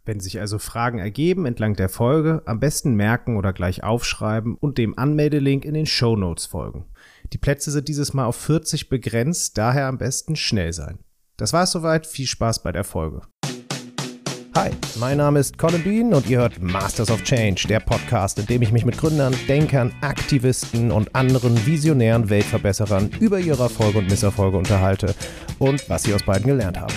Wenn 0.04 0.20
sich 0.20 0.38
also 0.38 0.60
Fragen 0.60 1.00
ergeben 1.00 1.44
entlang 1.44 1.74
der 1.74 1.88
Folge, 1.88 2.44
am 2.46 2.60
besten 2.60 2.94
merken 2.94 3.36
oder 3.36 3.52
gleich 3.52 3.82
aufschreiben 3.82 4.54
und 4.54 4.78
dem 4.78 4.96
Anmeldelink 4.96 5.64
in 5.64 5.74
den 5.74 5.86
Show 5.86 6.14
Notes 6.14 6.46
folgen. 6.46 6.84
Die 7.32 7.38
Plätze 7.38 7.70
sind 7.70 7.86
dieses 7.86 8.12
Mal 8.12 8.24
auf 8.24 8.34
40 8.34 8.88
begrenzt, 8.88 9.56
daher 9.56 9.86
am 9.86 9.98
besten 9.98 10.34
schnell 10.34 10.72
sein. 10.72 10.98
Das 11.36 11.52
war's 11.52 11.70
soweit, 11.70 12.04
viel 12.04 12.26
Spaß 12.26 12.64
bei 12.64 12.72
der 12.72 12.82
Folge. 12.82 13.22
Hi, 14.56 14.70
mein 14.98 15.18
Name 15.18 15.38
ist 15.38 15.56
Colin 15.56 15.84
Bean 15.84 16.12
und 16.12 16.28
ihr 16.28 16.38
hört 16.38 16.60
Masters 16.60 17.08
of 17.08 17.22
Change, 17.22 17.68
der 17.68 17.78
Podcast, 17.78 18.40
in 18.40 18.46
dem 18.46 18.62
ich 18.62 18.72
mich 18.72 18.84
mit 18.84 18.98
Gründern, 18.98 19.32
Denkern, 19.46 19.94
Aktivisten 20.00 20.90
und 20.90 21.14
anderen 21.14 21.64
visionären 21.64 22.28
Weltverbesserern 22.28 23.10
über 23.20 23.38
ihre 23.38 23.62
Erfolge 23.62 23.98
und 23.98 24.10
Misserfolge 24.10 24.58
unterhalte 24.58 25.14
und 25.60 25.88
was 25.88 26.02
sie 26.02 26.12
aus 26.12 26.24
beiden 26.24 26.48
gelernt 26.48 26.80
haben. 26.80 26.94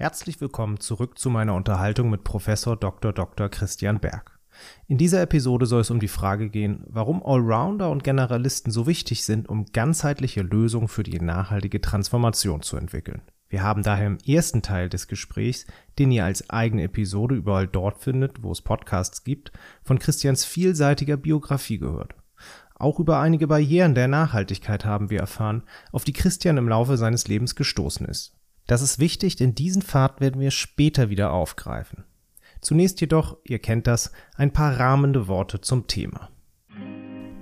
Herzlich 0.00 0.40
willkommen 0.40 0.78
zurück 0.78 1.18
zu 1.18 1.28
meiner 1.28 1.56
Unterhaltung 1.56 2.08
mit 2.08 2.22
Professor 2.22 2.76
Dr. 2.76 3.12
Dr. 3.12 3.48
Christian 3.48 3.98
Berg. 3.98 4.38
In 4.86 4.96
dieser 4.96 5.20
Episode 5.20 5.66
soll 5.66 5.80
es 5.80 5.90
um 5.90 5.98
die 5.98 6.06
Frage 6.06 6.50
gehen, 6.50 6.84
warum 6.86 7.20
Allrounder 7.20 7.90
und 7.90 8.04
Generalisten 8.04 8.70
so 8.70 8.86
wichtig 8.86 9.24
sind, 9.24 9.48
um 9.48 9.66
ganzheitliche 9.72 10.42
Lösungen 10.42 10.86
für 10.86 11.02
die 11.02 11.18
nachhaltige 11.18 11.80
Transformation 11.80 12.62
zu 12.62 12.76
entwickeln. 12.76 13.22
Wir 13.48 13.64
haben 13.64 13.82
daher 13.82 14.06
im 14.06 14.18
ersten 14.24 14.62
Teil 14.62 14.88
des 14.88 15.08
Gesprächs, 15.08 15.66
den 15.98 16.12
ihr 16.12 16.24
als 16.24 16.48
eigene 16.48 16.84
Episode 16.84 17.34
überall 17.34 17.66
dort 17.66 17.98
findet, 17.98 18.40
wo 18.40 18.52
es 18.52 18.62
Podcasts 18.62 19.24
gibt, 19.24 19.50
von 19.82 19.98
Christians 19.98 20.44
vielseitiger 20.44 21.16
Biografie 21.16 21.78
gehört. 21.78 22.14
Auch 22.76 23.00
über 23.00 23.18
einige 23.18 23.48
Barrieren 23.48 23.96
der 23.96 24.06
Nachhaltigkeit 24.06 24.84
haben 24.84 25.10
wir 25.10 25.18
erfahren, 25.18 25.64
auf 25.90 26.04
die 26.04 26.12
Christian 26.12 26.56
im 26.56 26.68
Laufe 26.68 26.96
seines 26.96 27.26
Lebens 27.26 27.56
gestoßen 27.56 28.06
ist. 28.06 28.37
Das 28.68 28.82
ist 28.82 28.98
wichtig, 28.98 29.34
denn 29.34 29.54
diesen 29.54 29.80
Pfad 29.80 30.20
werden 30.20 30.40
wir 30.42 30.50
später 30.50 31.08
wieder 31.08 31.32
aufgreifen. 31.32 32.04
Zunächst 32.60 33.00
jedoch, 33.00 33.38
ihr 33.44 33.60
kennt 33.60 33.86
das, 33.86 34.12
ein 34.36 34.52
paar 34.52 34.78
rahmende 34.78 35.26
Worte 35.26 35.62
zum 35.62 35.86
Thema. 35.86 36.28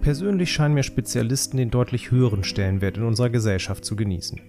Persönlich 0.02 0.52
scheinen 0.52 0.74
mir 0.74 0.84
Spezialisten 0.84 1.56
den 1.56 1.72
deutlich 1.72 2.12
höheren 2.12 2.44
Stellenwert 2.44 2.96
in 2.96 3.02
unserer 3.02 3.28
Gesellschaft 3.28 3.84
zu 3.84 3.96
genießen. 3.96 4.40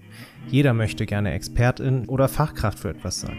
Jeder 0.49 0.75
möchte 0.75 1.07
gerne 1.07 1.31
Expertin 1.31 2.05
oder 2.05 2.27
Fachkraft 2.27 2.77
für 2.77 2.89
etwas 2.89 3.21
sein. 3.21 3.37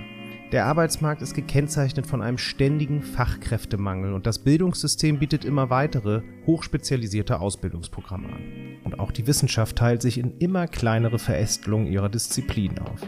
Der 0.51 0.67
Arbeitsmarkt 0.67 1.23
ist 1.23 1.35
gekennzeichnet 1.35 2.09
von 2.09 2.23
einem 2.23 2.39
ständigen 2.39 3.03
Fachkräftemangel 3.03 4.15
und 4.15 4.27
das 4.27 4.41
Bildungssystem 4.41 5.21
bietet 5.21 5.45
immer 5.45 5.71
weitere, 5.71 6.23
hochspezialisierte 6.45 7.39
Ausbildungsprogramme 7.39 8.31
an. 8.31 8.43
Und 8.83 8.99
auch 8.99 9.13
die 9.13 9.29
Wissenschaft 9.29 9.77
teilt 9.77 10.03
sich 10.03 10.19
in 10.19 10.39
immer 10.39 10.67
kleinere 10.67 11.21
Verästelungen 11.21 11.87
ihrer 11.87 12.09
Disziplinen 12.09 12.81
auf. 12.81 13.01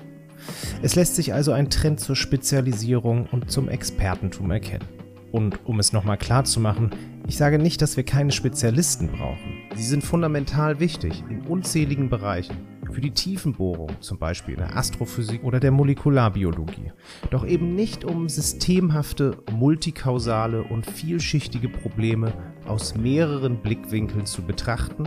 Es 0.82 0.94
lässt 0.94 1.16
sich 1.16 1.34
also 1.34 1.52
ein 1.52 1.70
Trend 1.70 2.00
zur 2.00 2.16
Spezialisierung 2.16 3.26
und 3.30 3.50
zum 3.50 3.68
Expertentum 3.68 4.50
erkennen. 4.50 4.86
Und 5.32 5.64
um 5.64 5.78
es 5.78 5.92
nochmal 5.92 6.18
klar 6.18 6.44
zu 6.44 6.60
machen, 6.60 6.90
ich 7.28 7.36
sage 7.36 7.58
nicht, 7.58 7.82
dass 7.82 7.96
wir 7.96 8.04
keine 8.04 8.32
Spezialisten 8.32 9.08
brauchen. 9.08 9.62
Sie 9.76 9.84
sind 9.84 10.02
fundamental 10.02 10.80
wichtig 10.80 11.22
in 11.28 11.42
unzähligen 11.42 12.08
Bereichen. 12.08 12.56
Für 12.92 13.00
die 13.00 13.12
Tiefenbohrung, 13.12 13.90
zum 14.00 14.18
Beispiel 14.18 14.54
in 14.54 14.60
der 14.60 14.76
Astrophysik 14.76 15.44
oder 15.44 15.60
der 15.60 15.70
Molekularbiologie. 15.70 16.92
Doch 17.30 17.46
eben 17.46 17.74
nicht 17.74 18.04
um 18.04 18.28
systemhafte, 18.28 19.38
multikausale 19.52 20.62
und 20.64 20.86
vielschichtige 20.86 21.68
Probleme 21.68 22.32
aus 22.66 22.96
mehreren 22.96 23.62
Blickwinkeln 23.62 24.26
zu 24.26 24.42
betrachten, 24.42 25.04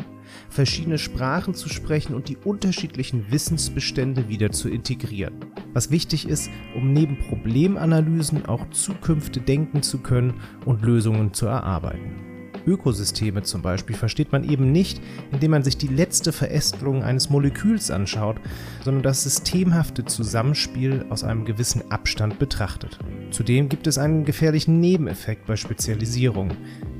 verschiedene 0.49 0.97
Sprachen 0.97 1.53
zu 1.53 1.67
sprechen 1.67 2.15
und 2.15 2.29
die 2.29 2.37
unterschiedlichen 2.37 3.31
Wissensbestände 3.31 4.29
wieder 4.29 4.51
zu 4.51 4.69
integrieren. 4.69 5.45
Was 5.73 5.91
wichtig 5.91 6.27
ist, 6.27 6.49
um 6.75 6.93
neben 6.93 7.17
Problemanalysen 7.17 8.45
auch 8.45 8.69
Zukünfte 8.69 9.41
denken 9.41 9.81
zu 9.81 9.97
können 9.97 10.35
und 10.65 10.83
Lösungen 10.83 11.33
zu 11.33 11.47
erarbeiten. 11.47 12.32
Ökosysteme 12.65 13.43
zum 13.43 13.61
Beispiel 13.61 13.95
versteht 13.95 14.31
man 14.31 14.43
eben 14.43 14.71
nicht, 14.71 15.01
indem 15.31 15.51
man 15.51 15.63
sich 15.63 15.77
die 15.77 15.87
letzte 15.87 16.31
Verästelung 16.31 17.03
eines 17.03 17.29
Moleküls 17.29 17.91
anschaut, 17.91 18.37
sondern 18.83 19.03
das 19.03 19.23
systemhafte 19.23 20.05
Zusammenspiel 20.05 21.05
aus 21.09 21.23
einem 21.23 21.45
gewissen 21.45 21.91
Abstand 21.91 22.39
betrachtet. 22.39 22.99
Zudem 23.31 23.69
gibt 23.69 23.87
es 23.87 23.97
einen 23.97 24.25
gefährlichen 24.25 24.79
Nebeneffekt 24.79 25.45
bei 25.45 25.55
Spezialisierung, 25.55 26.51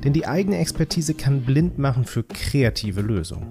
denn 0.02 0.12
die 0.12 0.26
eigene 0.26 0.58
Expertise 0.58 1.14
kann 1.14 1.42
blind 1.42 1.78
machen 1.78 2.04
für 2.04 2.22
kreative 2.22 3.00
Lösungen. 3.00 3.48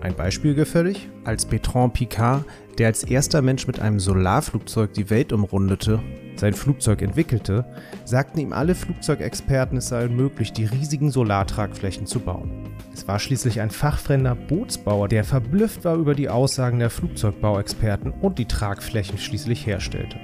Ein 0.00 0.16
Beispiel 0.16 0.54
gefällig? 0.54 1.08
Als 1.24 1.44
Bertrand 1.44 1.92
Picard, 1.92 2.44
der 2.78 2.86
als 2.86 3.04
erster 3.04 3.42
Mensch 3.42 3.66
mit 3.66 3.80
einem 3.80 4.00
Solarflugzeug 4.00 4.94
die 4.94 5.10
Welt 5.10 5.32
umrundete, 5.32 6.00
sein 6.40 6.54
Flugzeug 6.54 7.02
entwickelte, 7.02 7.64
sagten 8.04 8.40
ihm 8.40 8.52
alle 8.52 8.74
Flugzeugexperten, 8.74 9.78
es 9.78 9.88
sei 9.88 10.06
unmöglich, 10.06 10.52
die 10.52 10.64
riesigen 10.64 11.10
Solartragflächen 11.10 12.06
zu 12.06 12.20
bauen. 12.20 12.74
Es 12.92 13.06
war 13.06 13.18
schließlich 13.18 13.60
ein 13.60 13.70
fachfremder 13.70 14.34
Bootsbauer, 14.34 15.08
der 15.08 15.24
verblüfft 15.24 15.84
war 15.84 15.96
über 15.96 16.14
die 16.14 16.28
Aussagen 16.28 16.80
der 16.80 16.90
Flugzeugbauexperten 16.90 18.10
und 18.10 18.38
die 18.38 18.46
Tragflächen 18.46 19.18
schließlich 19.18 19.66
herstellte 19.66 20.16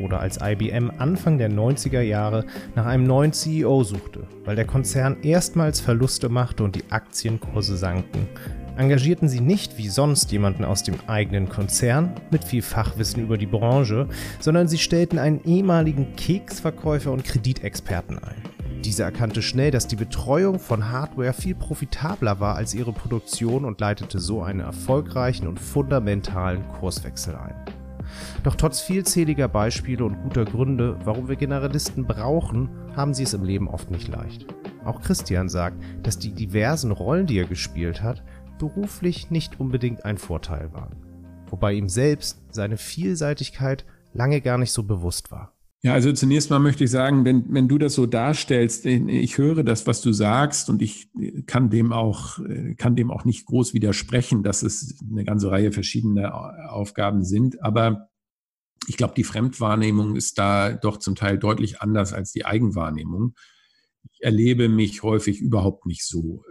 oder 0.00 0.20
als 0.20 0.38
IBM 0.40 0.92
Anfang 0.98 1.38
der 1.38 1.50
90er 1.50 2.00
Jahre 2.00 2.44
nach 2.74 2.86
einem 2.86 3.04
neuen 3.04 3.32
CEO 3.32 3.82
suchte, 3.82 4.26
weil 4.44 4.56
der 4.56 4.64
Konzern 4.64 5.22
erstmals 5.22 5.80
Verluste 5.80 6.28
machte 6.28 6.64
und 6.64 6.76
die 6.76 6.90
Aktienkurse 6.90 7.76
sanken, 7.76 8.28
engagierten 8.78 9.28
sie 9.28 9.40
nicht 9.40 9.76
wie 9.76 9.88
sonst 9.88 10.30
jemanden 10.30 10.64
aus 10.64 10.84
dem 10.84 10.94
eigenen 11.08 11.48
Konzern 11.48 12.12
mit 12.30 12.44
viel 12.44 12.62
Fachwissen 12.62 13.22
über 13.22 13.36
die 13.36 13.46
Branche, 13.46 14.08
sondern 14.40 14.68
sie 14.68 14.78
stellten 14.78 15.18
einen 15.18 15.42
ehemaligen 15.44 16.14
Keksverkäufer 16.14 17.10
und 17.10 17.24
Kreditexperten 17.24 18.18
ein. 18.18 18.42
Dieser 18.84 19.04
erkannte 19.04 19.42
schnell, 19.42 19.72
dass 19.72 19.88
die 19.88 19.96
Betreuung 19.96 20.60
von 20.60 20.90
Hardware 20.90 21.32
viel 21.32 21.56
profitabler 21.56 22.38
war 22.38 22.54
als 22.54 22.72
ihre 22.72 22.92
Produktion 22.92 23.64
und 23.64 23.80
leitete 23.80 24.20
so 24.20 24.42
einen 24.42 24.60
erfolgreichen 24.60 25.48
und 25.48 25.58
fundamentalen 25.58 26.66
Kurswechsel 26.68 27.34
ein. 27.34 27.56
Doch 28.44 28.54
trotz 28.54 28.80
vielzähliger 28.80 29.48
Beispiele 29.48 30.04
und 30.04 30.22
guter 30.22 30.44
Gründe, 30.44 30.96
warum 31.04 31.28
wir 31.28 31.36
Generalisten 31.36 32.06
brauchen, 32.06 32.70
haben 32.94 33.12
sie 33.12 33.24
es 33.24 33.34
im 33.34 33.44
Leben 33.44 33.68
oft 33.68 33.90
nicht 33.90 34.08
leicht. 34.08 34.46
Auch 34.84 35.02
Christian 35.02 35.48
sagt, 35.48 35.76
dass 36.02 36.18
die 36.18 36.32
diversen 36.32 36.92
Rollen, 36.92 37.26
die 37.26 37.38
er 37.38 37.44
gespielt 37.44 38.02
hat, 38.02 38.22
beruflich 38.58 39.30
nicht 39.30 39.60
unbedingt 39.60 40.04
ein 40.04 40.18
Vorteil 40.18 40.72
waren. 40.72 40.96
Wobei 41.48 41.74
ihm 41.74 41.88
selbst 41.88 42.40
seine 42.50 42.76
Vielseitigkeit 42.76 43.84
lange 44.12 44.40
gar 44.40 44.58
nicht 44.58 44.72
so 44.72 44.82
bewusst 44.82 45.30
war. 45.30 45.54
Ja, 45.80 45.92
also 45.92 46.12
zunächst 46.12 46.50
mal 46.50 46.58
möchte 46.58 46.82
ich 46.84 46.90
sagen, 46.90 47.24
wenn, 47.24 47.44
wenn 47.54 47.68
du 47.68 47.78
das 47.78 47.94
so 47.94 48.06
darstellst, 48.06 48.84
ich 48.84 49.38
höre 49.38 49.62
das, 49.62 49.86
was 49.86 50.00
du 50.00 50.12
sagst 50.12 50.68
und 50.70 50.82
ich 50.82 51.08
kann 51.46 51.70
dem 51.70 51.92
auch, 51.92 52.40
kann 52.78 52.96
dem 52.96 53.12
auch 53.12 53.24
nicht 53.24 53.46
groß 53.46 53.74
widersprechen, 53.74 54.42
dass 54.42 54.64
es 54.64 54.98
eine 55.08 55.24
ganze 55.24 55.52
Reihe 55.52 55.70
verschiedener 55.70 56.72
Aufgaben 56.72 57.22
sind. 57.22 57.62
Aber 57.62 58.08
ich 58.88 58.96
glaube, 58.96 59.14
die 59.16 59.22
Fremdwahrnehmung 59.22 60.16
ist 60.16 60.36
da 60.38 60.72
doch 60.72 60.96
zum 60.96 61.14
Teil 61.14 61.38
deutlich 61.38 61.80
anders 61.80 62.12
als 62.12 62.32
die 62.32 62.44
Eigenwahrnehmung. 62.44 63.34
Ich 64.10 64.24
erlebe 64.24 64.68
mich 64.68 65.04
häufig 65.04 65.38
überhaupt 65.40 65.86
nicht 65.86 66.04
so. 66.04 66.42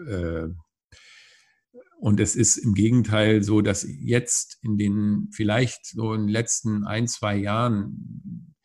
Und 1.99 2.19
es 2.19 2.35
ist 2.35 2.57
im 2.57 2.73
Gegenteil 2.73 3.43
so, 3.43 3.61
dass 3.61 3.85
jetzt 3.87 4.59
in 4.61 4.77
den 4.77 5.29
vielleicht 5.31 5.85
so 5.87 6.13
in 6.13 6.21
den 6.21 6.29
letzten 6.29 6.85
ein, 6.85 7.07
zwei 7.07 7.35
Jahren 7.35 8.55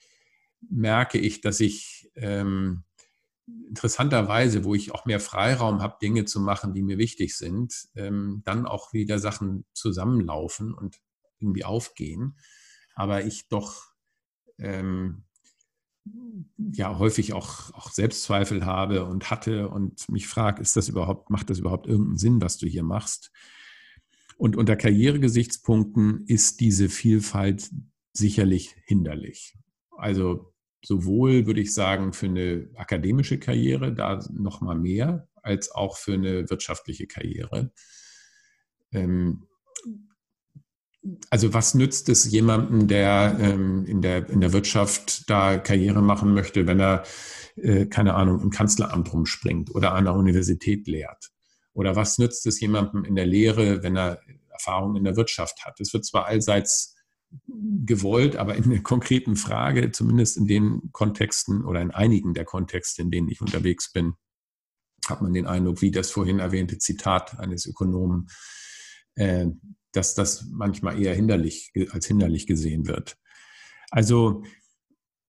merke 0.69 1.19
ich, 1.19 1.41
dass 1.41 1.61
ich 1.61 2.11
ähm, 2.15 2.85
interessanterweise, 3.69 4.65
wo 4.65 4.75
ich 4.75 4.93
auch 4.93 5.07
mehr 5.07 5.19
Freiraum 5.19 5.81
habe, 5.81 5.97
Dinge 6.01 6.27
zu 6.27 6.41
machen, 6.41 6.75
die 6.75 6.83
mir 6.83 6.99
wichtig 6.99 7.37
sind, 7.37 7.89
ähm, 7.95 8.43
dann 8.45 8.67
auch 8.67 8.93
wieder 8.93 9.19
Sachen 9.19 9.65
zusammenlaufen 9.73 10.75
und 10.75 11.01
irgendwie 11.39 11.65
aufgehen. 11.65 12.37
Aber 12.95 13.25
ich 13.25 13.49
doch 13.49 13.93
ähm, 14.59 15.25
ja 16.73 16.99
häufig 16.99 17.33
auch, 17.33 17.73
auch 17.75 17.91
Selbstzweifel 17.91 18.67
habe 18.67 19.05
und 19.05 19.31
hatte 19.31 19.69
und 19.69 20.09
mich 20.09 20.27
frage, 20.27 20.61
ist 20.61 20.77
das 20.77 20.89
überhaupt, 20.89 21.31
macht 21.31 21.51
das 21.51 21.59
überhaupt 21.59 21.87
irgendeinen 21.87 22.19
Sinn, 22.19 22.41
was 22.41 22.59
du 22.59 22.67
hier 22.67 22.83
machst? 22.83 23.31
Und 24.37 24.57
unter 24.57 24.77
Karrieregesichtspunkten 24.77 26.25
ist 26.27 26.61
diese 26.61 26.89
Vielfalt 26.89 27.71
sicherlich 28.13 28.75
hinderlich. 28.85 29.57
Also 29.97 30.53
sowohl, 30.85 31.47
würde 31.47 31.61
ich 31.61 31.73
sagen, 31.73 32.13
für 32.13 32.27
eine 32.27 32.69
akademische 32.75 33.39
Karriere, 33.39 33.95
da 33.95 34.19
noch 34.33 34.61
mal 34.61 34.77
mehr. 34.77 35.29
als 35.43 35.73
auch 35.73 35.97
für 35.97 36.15
eine 36.15 36.49
wirtschaftliche 36.51 37.07
Karriere. 37.07 37.73
Ähm, 38.93 39.47
also 41.31 41.53
was 41.53 41.75
nützt 41.75 42.09
es 42.09 42.31
jemandem, 42.31 42.87
der 42.87 43.37
ähm, 43.41 43.85
in, 43.87 44.03
der, 44.03 44.29
in 44.29 44.41
der 44.41 44.53
Wirtschaft 44.53 45.29
da 45.29 45.59
Karriere 45.59 46.03
machen 46.03 46.33
möchte, 46.33 46.67
wenn 46.67 46.81
er, 46.81 47.03
äh, 47.57 47.87
keine 47.87 48.15
Ahnung, 48.15 48.41
im 48.41 48.51
Kanzleramt 48.51 49.13
rumspringt 49.13 49.75
oder 49.75 49.95
an 49.95 50.05
der 50.05 50.15
Universität 50.15 50.87
lehrt? 50.87 51.31
Oder 51.73 51.97
was 51.97 52.19
nützt 52.19 52.47
es 52.47 52.61
jemandem 52.61 53.05
in 53.05 53.17
der 53.17 53.27
Lehre, 53.27 53.83
wenn 53.83 53.97
er 53.97 54.21
Erfahrung 54.51 54.97
in 54.97 55.05
der 55.05 55.17
Wirtschaft 55.17 55.65
hat? 55.65 55.81
Es 55.81 55.93
wird 55.93 56.05
zwar 56.05 56.27
allseits 56.27 56.95
gewollt, 57.85 58.37
aber 58.37 58.57
in 58.57 58.71
der 58.71 58.83
konkreten 58.83 59.37
Frage, 59.37 59.91
zumindest 59.91 60.37
in 60.37 60.47
den 60.47 60.91
Kontexten 60.93 61.65
oder 61.65 61.81
in 61.81 61.91
einigen 61.91 62.35
der 62.35 62.45
Kontexte, 62.45 63.03
in 63.03 63.11
denen 63.11 63.29
ich 63.29 63.41
unterwegs 63.41 63.91
bin, 63.91 64.15
hat 65.09 65.23
man 65.23 65.33
den 65.33 65.47
Eindruck, 65.47 65.81
wie 65.83 65.91
das 65.91 66.11
vorhin 66.11 66.39
erwähnte 66.39 66.79
Zitat 66.79 67.41
eines 67.41 67.67
Ökonomen, 67.67 68.29
äh, 69.17 69.47
dass 69.93 70.15
das 70.15 70.47
manchmal 70.51 71.01
eher 71.01 71.15
hinderlich, 71.15 71.73
als 71.91 72.07
hinderlich 72.07 72.47
gesehen 72.47 72.87
wird. 72.87 73.19
Also 73.91 74.43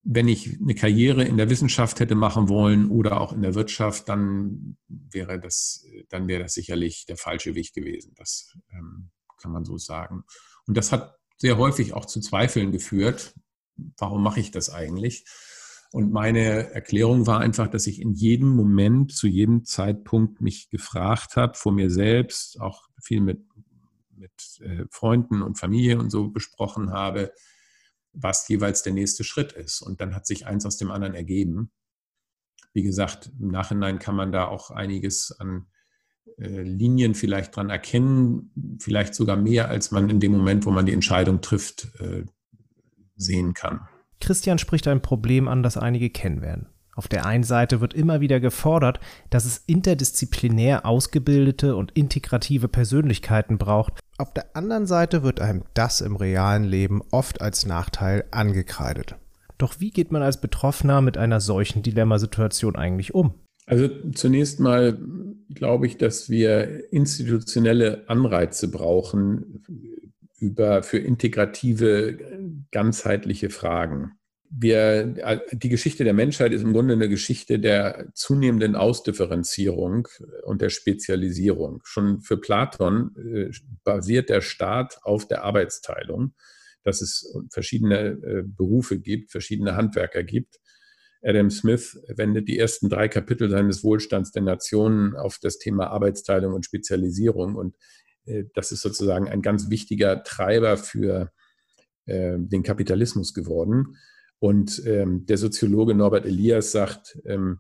wenn 0.04 0.28
ich 0.28 0.60
eine 0.60 0.76
Karriere 0.76 1.24
in 1.24 1.38
der 1.38 1.50
Wissenschaft 1.50 2.00
hätte 2.00 2.16
machen 2.16 2.50
wollen 2.50 2.90
oder 2.90 3.22
auch 3.22 3.32
in 3.32 3.42
der 3.42 3.56
Wirtschaft, 3.56 4.10
dann 4.10 4.78
wäre 4.88 5.40
das, 5.40 5.86
dann 6.10 6.28
wäre 6.28 6.44
das 6.44 6.54
sicherlich 6.54 7.06
der 7.06 7.18
falsche 7.18 7.56
Weg 7.56 7.74
gewesen. 7.74 8.14
Das 8.16 8.54
ähm, 8.72 9.12
kann 9.38 9.52
man 9.52 9.64
so 9.64 9.78
sagen. 9.78 10.24
Und 10.68 10.76
das 10.78 10.92
hat 10.92 11.16
sehr 11.38 11.58
häufig 11.58 11.94
auch 11.94 12.06
zu 12.06 12.20
Zweifeln 12.20 12.72
geführt. 12.72 13.34
Warum 13.98 14.24
mache 14.24 14.42
ich 14.42 14.52
das 14.52 14.70
eigentlich? 14.70 15.26
Und 15.92 16.12
meine 16.12 16.72
Erklärung 16.72 17.28
war 17.28 17.40
einfach, 17.40 17.68
dass 17.68 17.88
ich 17.88 18.02
in 18.02 18.14
jedem 18.14 18.50
Moment, 18.50 19.14
zu 19.14 19.28
jedem 19.28 19.64
Zeitpunkt 19.64 20.42
mich 20.42 20.70
gefragt 20.70 21.36
habe, 21.38 21.54
vor 21.54 21.72
mir 21.72 21.90
selbst, 21.90 22.60
auch 22.60 22.88
viel 23.02 23.22
mit 23.22 23.46
mit 24.24 24.62
äh, 24.62 24.86
Freunden 24.90 25.42
und 25.42 25.60
Familie 25.60 26.00
und 26.00 26.10
so 26.10 26.30
besprochen 26.30 26.92
habe, 26.92 27.34
was 28.14 28.48
jeweils 28.48 28.84
der 28.84 28.94
nächste 28.94 29.24
Schritt 29.24 29.52
ist. 29.52 29.82
Und 29.82 30.00
dann 30.00 30.16
hat 30.16 30.26
sich 30.26 30.48
eins 30.48 30.66
aus 30.66 30.78
dem 30.78 30.92
anderen 30.92 31.14
ergeben. 31.14 31.72
Wie 32.74 32.84
gesagt, 32.84 33.32
im 33.40 33.50
Nachhinein 33.50 34.00
kann 34.00 34.16
man 34.16 34.32
da 34.32 34.48
auch 34.48 34.72
einiges 34.72 35.36
an 35.38 35.68
äh, 36.38 36.62
Linien 36.62 37.16
vielleicht 37.16 37.56
dran 37.56 37.70
erkennen, 37.70 38.78
vielleicht 38.80 39.14
sogar 39.14 39.36
mehr, 39.36 39.70
als 39.70 39.92
man 39.92 40.10
in 40.10 40.20
dem 40.20 40.32
Moment, 40.32 40.66
wo 40.66 40.72
man 40.72 40.86
die 40.86 40.94
Entscheidung 40.94 41.42
trifft, 41.42 41.90
äh, 42.00 42.24
sehen 43.16 43.54
kann. 43.54 43.82
Christian 44.22 44.58
spricht 44.58 44.88
ein 44.88 45.02
Problem 45.02 45.48
an, 45.48 45.64
das 45.64 45.76
einige 45.76 46.10
kennen 46.10 46.42
werden. 46.42 46.68
Auf 46.96 47.08
der 47.08 47.26
einen 47.26 47.44
Seite 47.44 47.82
wird 47.82 47.94
immer 47.94 48.22
wieder 48.22 48.40
gefordert, 48.40 49.00
dass 49.30 49.46
es 49.46 49.58
interdisziplinär 49.66 50.86
ausgebildete 50.86 51.76
und 51.76 51.92
integrative 51.92 52.68
Persönlichkeiten 52.68 53.58
braucht. 53.58 54.00
Auf 54.18 54.34
der 54.34 54.56
anderen 54.56 54.86
Seite 54.86 55.24
wird 55.24 55.40
einem 55.42 55.64
das 55.74 56.02
im 56.02 56.16
realen 56.16 56.64
Leben 56.64 57.02
oft 57.12 57.42
als 57.42 57.66
Nachteil 57.66 58.26
angekreidet. 58.32 59.16
Doch 59.58 59.80
wie 59.80 59.92
geht 59.92 60.12
man 60.12 60.22
als 60.22 60.40
Betroffener 60.40 61.02
mit 61.02 61.18
einer 61.18 61.40
solchen 61.40 61.84
Dilemmasituation 61.84 62.76
eigentlich 62.76 63.14
um? 63.14 63.34
Also 63.66 63.88
zunächst 64.14 64.60
mal 64.60 65.00
glaube 65.50 65.88
ich, 65.88 65.98
dass 65.98 66.30
wir 66.30 66.92
institutionelle 66.92 68.08
Anreize 68.10 68.70
brauchen 68.70 69.64
über, 70.38 70.84
für 70.84 70.98
integrative, 70.98 72.18
ganzheitliche 72.72 73.50
Fragen 73.50 74.12
wir, 74.56 75.16
äh, 75.18 75.40
die 75.52 75.70
Geschichte 75.70 76.04
der 76.04 76.14
Menschheit 76.14 76.54
ist 76.54 76.62
im 76.62 76.74
Grunde 76.74 76.94
eine 76.94 77.10
Geschichte 77.10 77.60
der 77.60 78.08
zunehmenden 78.14 78.76
Ausdifferenzierung 78.76 80.08
und 80.44 80.62
der 80.62 80.70
Spezialisierung. 80.70 81.82
Schon 81.84 82.22
für 82.22 82.38
Platon 82.38 83.16
äh, 83.18 83.52
basiert 83.84 84.30
der 84.30 84.42
Staat 84.42 85.00
auf 85.04 85.28
der 85.28 85.44
Arbeitsteilung, 85.44 86.34
dass 86.84 87.02
es 87.02 87.36
verschiedene 87.50 88.10
äh, 88.10 88.44
Berufe 88.46 89.00
gibt, 89.00 89.32
verschiedene 89.32 89.76
Handwerker 89.76 90.24
gibt. 90.24 90.60
Adam 91.24 91.50
Smith 91.50 92.00
wendet 92.08 92.48
die 92.48 92.60
ersten 92.60 92.90
drei 92.90 93.08
Kapitel 93.08 93.50
seines 93.50 93.84
Wohlstands 93.84 94.32
der 94.32 94.44
Nationen 94.44 95.16
auf 95.16 95.40
das 95.40 95.58
Thema 95.58 95.88
Arbeitsteilung 95.88 96.54
und 96.54 96.66
Spezialisierung. 96.66 97.56
Und 97.56 97.78
das 98.56 98.74
ist 98.74 98.82
sozusagen 98.82 99.30
ein 99.30 99.42
ganz 99.42 99.70
wichtiger 99.70 100.22
Treiber 100.24 100.76
für 100.76 101.32
den 102.06 102.64
Kapitalismus 102.64 103.34
geworden. 103.34 103.96
Und 104.40 104.82
ähm, 104.86 105.26
der 105.26 105.38
Soziologe 105.38 105.96
Norbert 105.96 106.26
Elias 106.26 106.72
sagt, 106.72 107.18
ähm, 107.26 107.60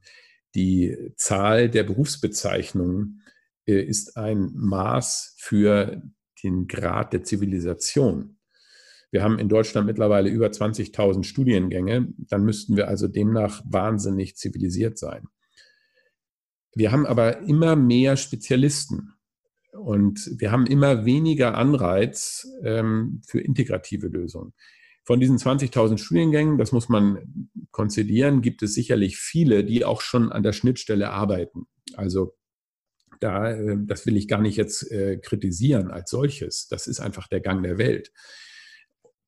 die 0.55 0.95
Zahl 1.15 1.69
der 1.69 1.83
Berufsbezeichnungen 1.83 3.23
äh, 3.65 3.81
ist 3.81 4.17
ein 4.17 4.51
Maß 4.53 5.35
für 5.37 6.01
den 6.43 6.67
Grad 6.67 7.13
der 7.13 7.23
Zivilisation. 7.23 8.37
Wir 9.11 9.23
haben 9.23 9.39
in 9.39 9.47
Deutschland 9.47 9.85
mittlerweile 9.85 10.29
über 10.29 10.47
20.000 10.47 11.23
Studiengänge, 11.23 12.13
dann 12.17 12.43
müssten 12.43 12.75
wir 12.75 12.87
also 12.87 13.07
demnach 13.07 13.61
wahnsinnig 13.65 14.35
zivilisiert 14.35 14.97
sein. 14.97 15.27
Wir 16.75 16.91
haben 16.91 17.05
aber 17.05 17.41
immer 17.41 17.75
mehr 17.75 18.17
Spezialisten 18.17 19.13
und 19.71 20.31
wir 20.39 20.51
haben 20.51 20.65
immer 20.65 21.05
weniger 21.05 21.55
Anreiz 21.55 22.47
ähm, 22.63 23.21
für 23.27 23.39
integrative 23.39 24.07
Lösungen. 24.07 24.53
Von 25.05 25.19
diesen 25.19 25.37
20.000 25.37 25.97
Studiengängen, 25.97 26.57
das 26.57 26.71
muss 26.71 26.87
man 26.87 27.49
konzidieren, 27.71 28.41
gibt 28.41 28.63
es 28.63 28.73
sicherlich 28.73 29.17
viele, 29.17 29.65
die 29.65 29.83
auch 29.83 30.01
schon 30.01 30.31
an 30.31 30.43
der 30.43 30.53
Schnittstelle 30.53 31.09
arbeiten. 31.09 31.65
Also 31.95 32.35
da, 33.19 33.51
äh, 33.51 33.77
das 33.79 34.05
will 34.05 34.17
ich 34.17 34.27
gar 34.27 34.41
nicht 34.41 34.57
jetzt 34.57 34.89
äh, 34.91 35.17
kritisieren 35.17 35.91
als 35.91 36.09
solches. 36.09 36.67
Das 36.67 36.87
ist 36.87 36.99
einfach 36.99 37.27
der 37.27 37.41
Gang 37.41 37.63
der 37.63 37.77
Welt. 37.77 38.11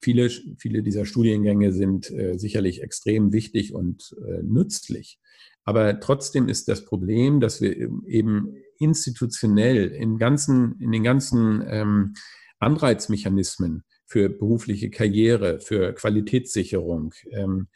Viele, 0.01 0.30
viele 0.30 0.83
dieser 0.83 1.06
Studiengänge 1.06 1.74
sind 1.74 2.12
äh, 2.12 2.38
sicherlich 2.38 2.81
extrem 2.81 3.33
wichtig 3.33 3.74
und 3.74 4.16
nützlich. 4.44 5.19
Aber 5.63 6.00
trotzdem 6.00 6.48
ist 6.48 6.68
das 6.68 6.86
Problem, 6.86 7.39
dass 7.39 7.60
wir 7.60 7.75
eben 8.06 8.56
institutionell 8.77 9.88
in, 9.88 10.18
ganzen, 10.19 10.80
in 10.80 10.92
den 10.92 11.04
ganzen 11.04 11.63
ähm, 11.66 12.13
Anreizmechanismen 12.60 13.83
für 14.06 14.30
berufliche 14.30 14.90
Karriere, 14.90 15.60
für 15.60 15.94
Qualitätssicherung, 15.94 17.13
ähm, 17.31 17.68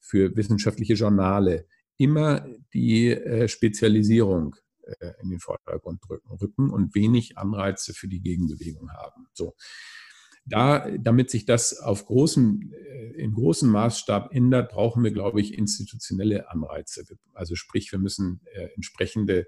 für 0.00 0.36
wissenschaftliche 0.36 0.94
Journale 0.94 1.66
immer 1.96 2.46
die 2.72 3.10
äh, 3.10 3.48
Spezialisierung 3.48 4.56
äh, 4.82 5.12
in 5.22 5.30
den 5.30 5.40
Vordergrund 5.40 6.00
rücken 6.40 6.70
und 6.70 6.94
wenig 6.94 7.38
Anreize 7.38 7.94
für 7.94 8.08
die 8.08 8.20
Gegenbewegung 8.20 8.90
haben. 8.90 9.26
So. 9.32 9.54
Da, 10.46 10.90
damit 10.98 11.30
sich 11.30 11.46
das 11.46 11.78
auf 11.78 12.04
großem, 12.06 12.72
äh, 12.72 13.12
in 13.12 13.32
großem 13.32 13.70
Maßstab 13.70 14.34
ändert, 14.34 14.72
brauchen 14.72 15.04
wir, 15.04 15.12
glaube 15.12 15.40
ich, 15.40 15.56
institutionelle 15.56 16.50
Anreize. 16.50 17.04
Also 17.32 17.54
sprich, 17.54 17.92
wir 17.92 17.98
müssen 17.98 18.40
entsprechende 18.74 19.46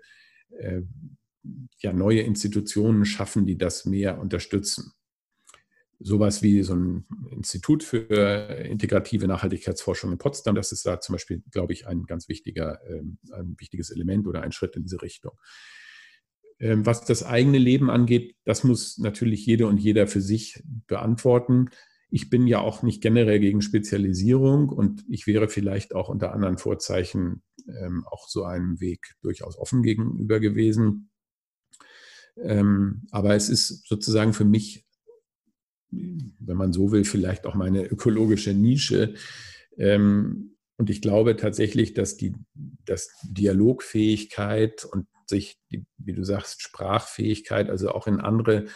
ja, 1.78 1.92
neue 1.92 2.20
Institutionen 2.20 3.04
schaffen, 3.04 3.46
die 3.46 3.58
das 3.58 3.84
mehr 3.84 4.18
unterstützen 4.18 4.92
sowas 5.98 6.42
wie 6.42 6.62
so 6.62 6.74
ein 6.74 7.06
Institut 7.30 7.82
für 7.82 8.08
integrative 8.64 9.26
Nachhaltigkeitsforschung 9.26 10.12
in 10.12 10.18
Potsdam. 10.18 10.54
Das 10.54 10.72
ist 10.72 10.84
da 10.84 11.00
zum 11.00 11.14
Beispiel, 11.14 11.42
glaube 11.50 11.72
ich, 11.72 11.86
ein 11.86 12.04
ganz 12.04 12.28
wichtiger, 12.28 12.80
ähm, 12.88 13.18
ein 13.32 13.56
wichtiges 13.58 13.90
Element 13.90 14.26
oder 14.26 14.42
ein 14.42 14.52
Schritt 14.52 14.76
in 14.76 14.82
diese 14.82 15.00
Richtung. 15.00 15.32
Ähm, 16.58 16.84
was 16.84 17.04
das 17.04 17.22
eigene 17.22 17.58
Leben 17.58 17.90
angeht, 17.90 18.36
das 18.44 18.62
muss 18.64 18.98
natürlich 18.98 19.44
jede 19.46 19.66
und 19.66 19.78
jeder 19.78 20.06
für 20.06 20.20
sich 20.20 20.62
beantworten. 20.86 21.70
Ich 22.10 22.30
bin 22.30 22.46
ja 22.46 22.60
auch 22.60 22.82
nicht 22.82 23.02
generell 23.02 23.40
gegen 23.40 23.62
Spezialisierung 23.62 24.68
und 24.68 25.04
ich 25.08 25.26
wäre 25.26 25.48
vielleicht 25.48 25.94
auch 25.94 26.08
unter 26.08 26.32
anderen 26.32 26.58
Vorzeichen 26.58 27.42
ähm, 27.68 28.04
auch 28.06 28.28
so 28.28 28.44
einem 28.44 28.80
Weg 28.80 29.14
durchaus 29.22 29.58
offen 29.58 29.82
gegenüber 29.82 30.40
gewesen. 30.40 31.10
aber 32.38 33.34
es 33.34 33.48
ist 33.48 33.88
sozusagen 33.88 34.34
für 34.34 34.44
mich 34.44 34.85
wenn 35.90 36.56
man 36.56 36.72
so 36.72 36.92
will, 36.92 37.04
vielleicht 37.04 37.46
auch 37.46 37.54
meine 37.54 37.86
ökologische 37.86 38.52
Nische. 38.52 39.14
Ähm, 39.78 40.56
und 40.78 40.90
ich 40.90 41.00
glaube 41.00 41.36
tatsächlich, 41.36 41.94
dass 41.94 42.16
die 42.16 42.34
dass 42.84 43.08
Dialogfähigkeit 43.22 44.84
und 44.84 45.06
sich, 45.28 45.58
wie 45.70 46.12
du 46.12 46.24
sagst, 46.24 46.62
Sprachfähigkeit, 46.62 47.68
also 47.68 47.90
auch 47.90 48.06
in 48.06 48.20
andere 48.20 48.66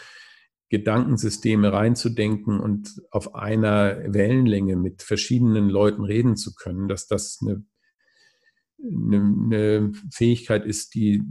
Gedankensysteme 0.68 1.72
reinzudenken 1.72 2.60
und 2.60 3.02
auf 3.10 3.34
einer 3.34 3.98
Wellenlänge 4.12 4.76
mit 4.76 5.02
verschiedenen 5.02 5.68
Leuten 5.68 6.04
reden 6.04 6.36
zu 6.36 6.54
können, 6.54 6.88
dass 6.88 7.06
das 7.06 7.40
eine, 7.42 7.64
eine, 8.80 9.16
eine 9.16 9.92
Fähigkeit 10.12 10.64
ist, 10.64 10.94
die 10.94 11.22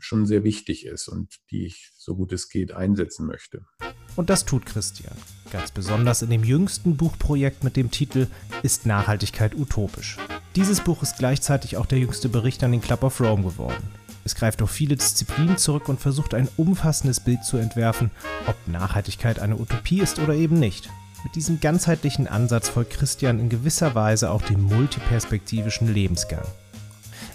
schon 0.00 0.26
sehr 0.26 0.42
wichtig 0.42 0.86
ist 0.86 1.08
und 1.08 1.38
die 1.50 1.66
ich, 1.66 1.90
so 1.96 2.16
gut 2.16 2.32
es 2.32 2.48
geht, 2.48 2.72
einsetzen 2.72 3.26
möchte. 3.26 3.66
Und 4.16 4.30
das 4.30 4.44
tut 4.44 4.66
Christian. 4.66 5.14
Ganz 5.50 5.70
besonders 5.70 6.22
in 6.22 6.30
dem 6.30 6.44
jüngsten 6.44 6.96
Buchprojekt 6.96 7.64
mit 7.64 7.76
dem 7.76 7.90
Titel 7.90 8.26
Ist 8.62 8.84
Nachhaltigkeit 8.84 9.54
utopisch? 9.54 10.18
Dieses 10.56 10.80
Buch 10.80 11.02
ist 11.02 11.18
gleichzeitig 11.18 11.76
auch 11.76 11.86
der 11.86 11.98
jüngste 11.98 12.28
Bericht 12.28 12.62
an 12.64 12.72
den 12.72 12.82
Club 12.82 13.02
of 13.02 13.20
Rome 13.20 13.44
geworden. 13.44 13.82
Es 14.24 14.34
greift 14.34 14.60
auf 14.60 14.70
viele 14.70 14.96
Disziplinen 14.96 15.56
zurück 15.56 15.88
und 15.88 16.00
versucht 16.00 16.34
ein 16.34 16.48
umfassendes 16.56 17.20
Bild 17.20 17.44
zu 17.44 17.56
entwerfen, 17.56 18.10
ob 18.46 18.56
Nachhaltigkeit 18.66 19.38
eine 19.38 19.56
Utopie 19.56 20.00
ist 20.00 20.18
oder 20.18 20.34
eben 20.34 20.58
nicht. 20.58 20.90
Mit 21.24 21.34
diesem 21.34 21.60
ganzheitlichen 21.60 22.28
Ansatz 22.28 22.68
folgt 22.68 22.92
Christian 22.92 23.40
in 23.40 23.48
gewisser 23.48 23.94
Weise 23.94 24.30
auch 24.30 24.42
dem 24.42 24.62
multiperspektivischen 24.62 25.92
Lebensgang. 25.92 26.44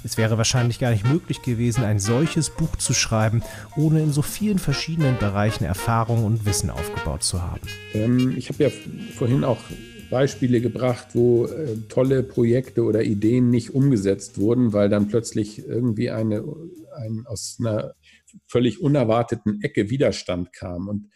Es 0.03 0.17
wäre 0.17 0.38
wahrscheinlich 0.38 0.79
gar 0.79 0.91
nicht 0.91 1.07
möglich 1.07 1.41
gewesen, 1.41 1.83
ein 1.83 1.98
solches 1.98 2.50
Buch 2.50 2.75
zu 2.75 2.93
schreiben, 2.93 3.41
ohne 3.77 4.01
in 4.01 4.12
so 4.12 4.22
vielen 4.22 4.60
verschiedenen 4.60 5.17
Bereichen 5.17 5.63
Erfahrung 5.63 6.25
und 6.25 6.45
Wissen 6.45 6.69
aufgebaut 6.69 7.24
zu 7.24 7.41
haben. 7.41 7.62
Ähm, 7.93 8.33
ich 8.38 8.50
habe 8.50 8.65
ja 8.65 8.69
vorhin 9.15 9.43
auch 9.45 9.60
Beispiele 10.10 10.60
gebracht, 10.60 11.07
wo 11.13 11.45
äh, 11.45 11.77
tolle 11.88 12.22
Projekte 12.22 12.83
oder 12.83 13.03
Ideen 13.03 13.50
nicht 13.50 13.74
umgesetzt 13.74 14.38
wurden, 14.38 14.74
weil 14.74 14.89
dann 14.89 15.07
plötzlich 15.07 15.65
irgendwie 15.65 16.10
eine, 16.10 16.43
ein, 16.98 17.24
aus 17.25 17.57
einer 17.60 17.93
völlig 18.48 18.81
unerwarteten 18.81 19.62
Ecke 19.62 19.89
Widerstand 19.89 20.51
kam. 20.53 20.89
Und 20.89 21.10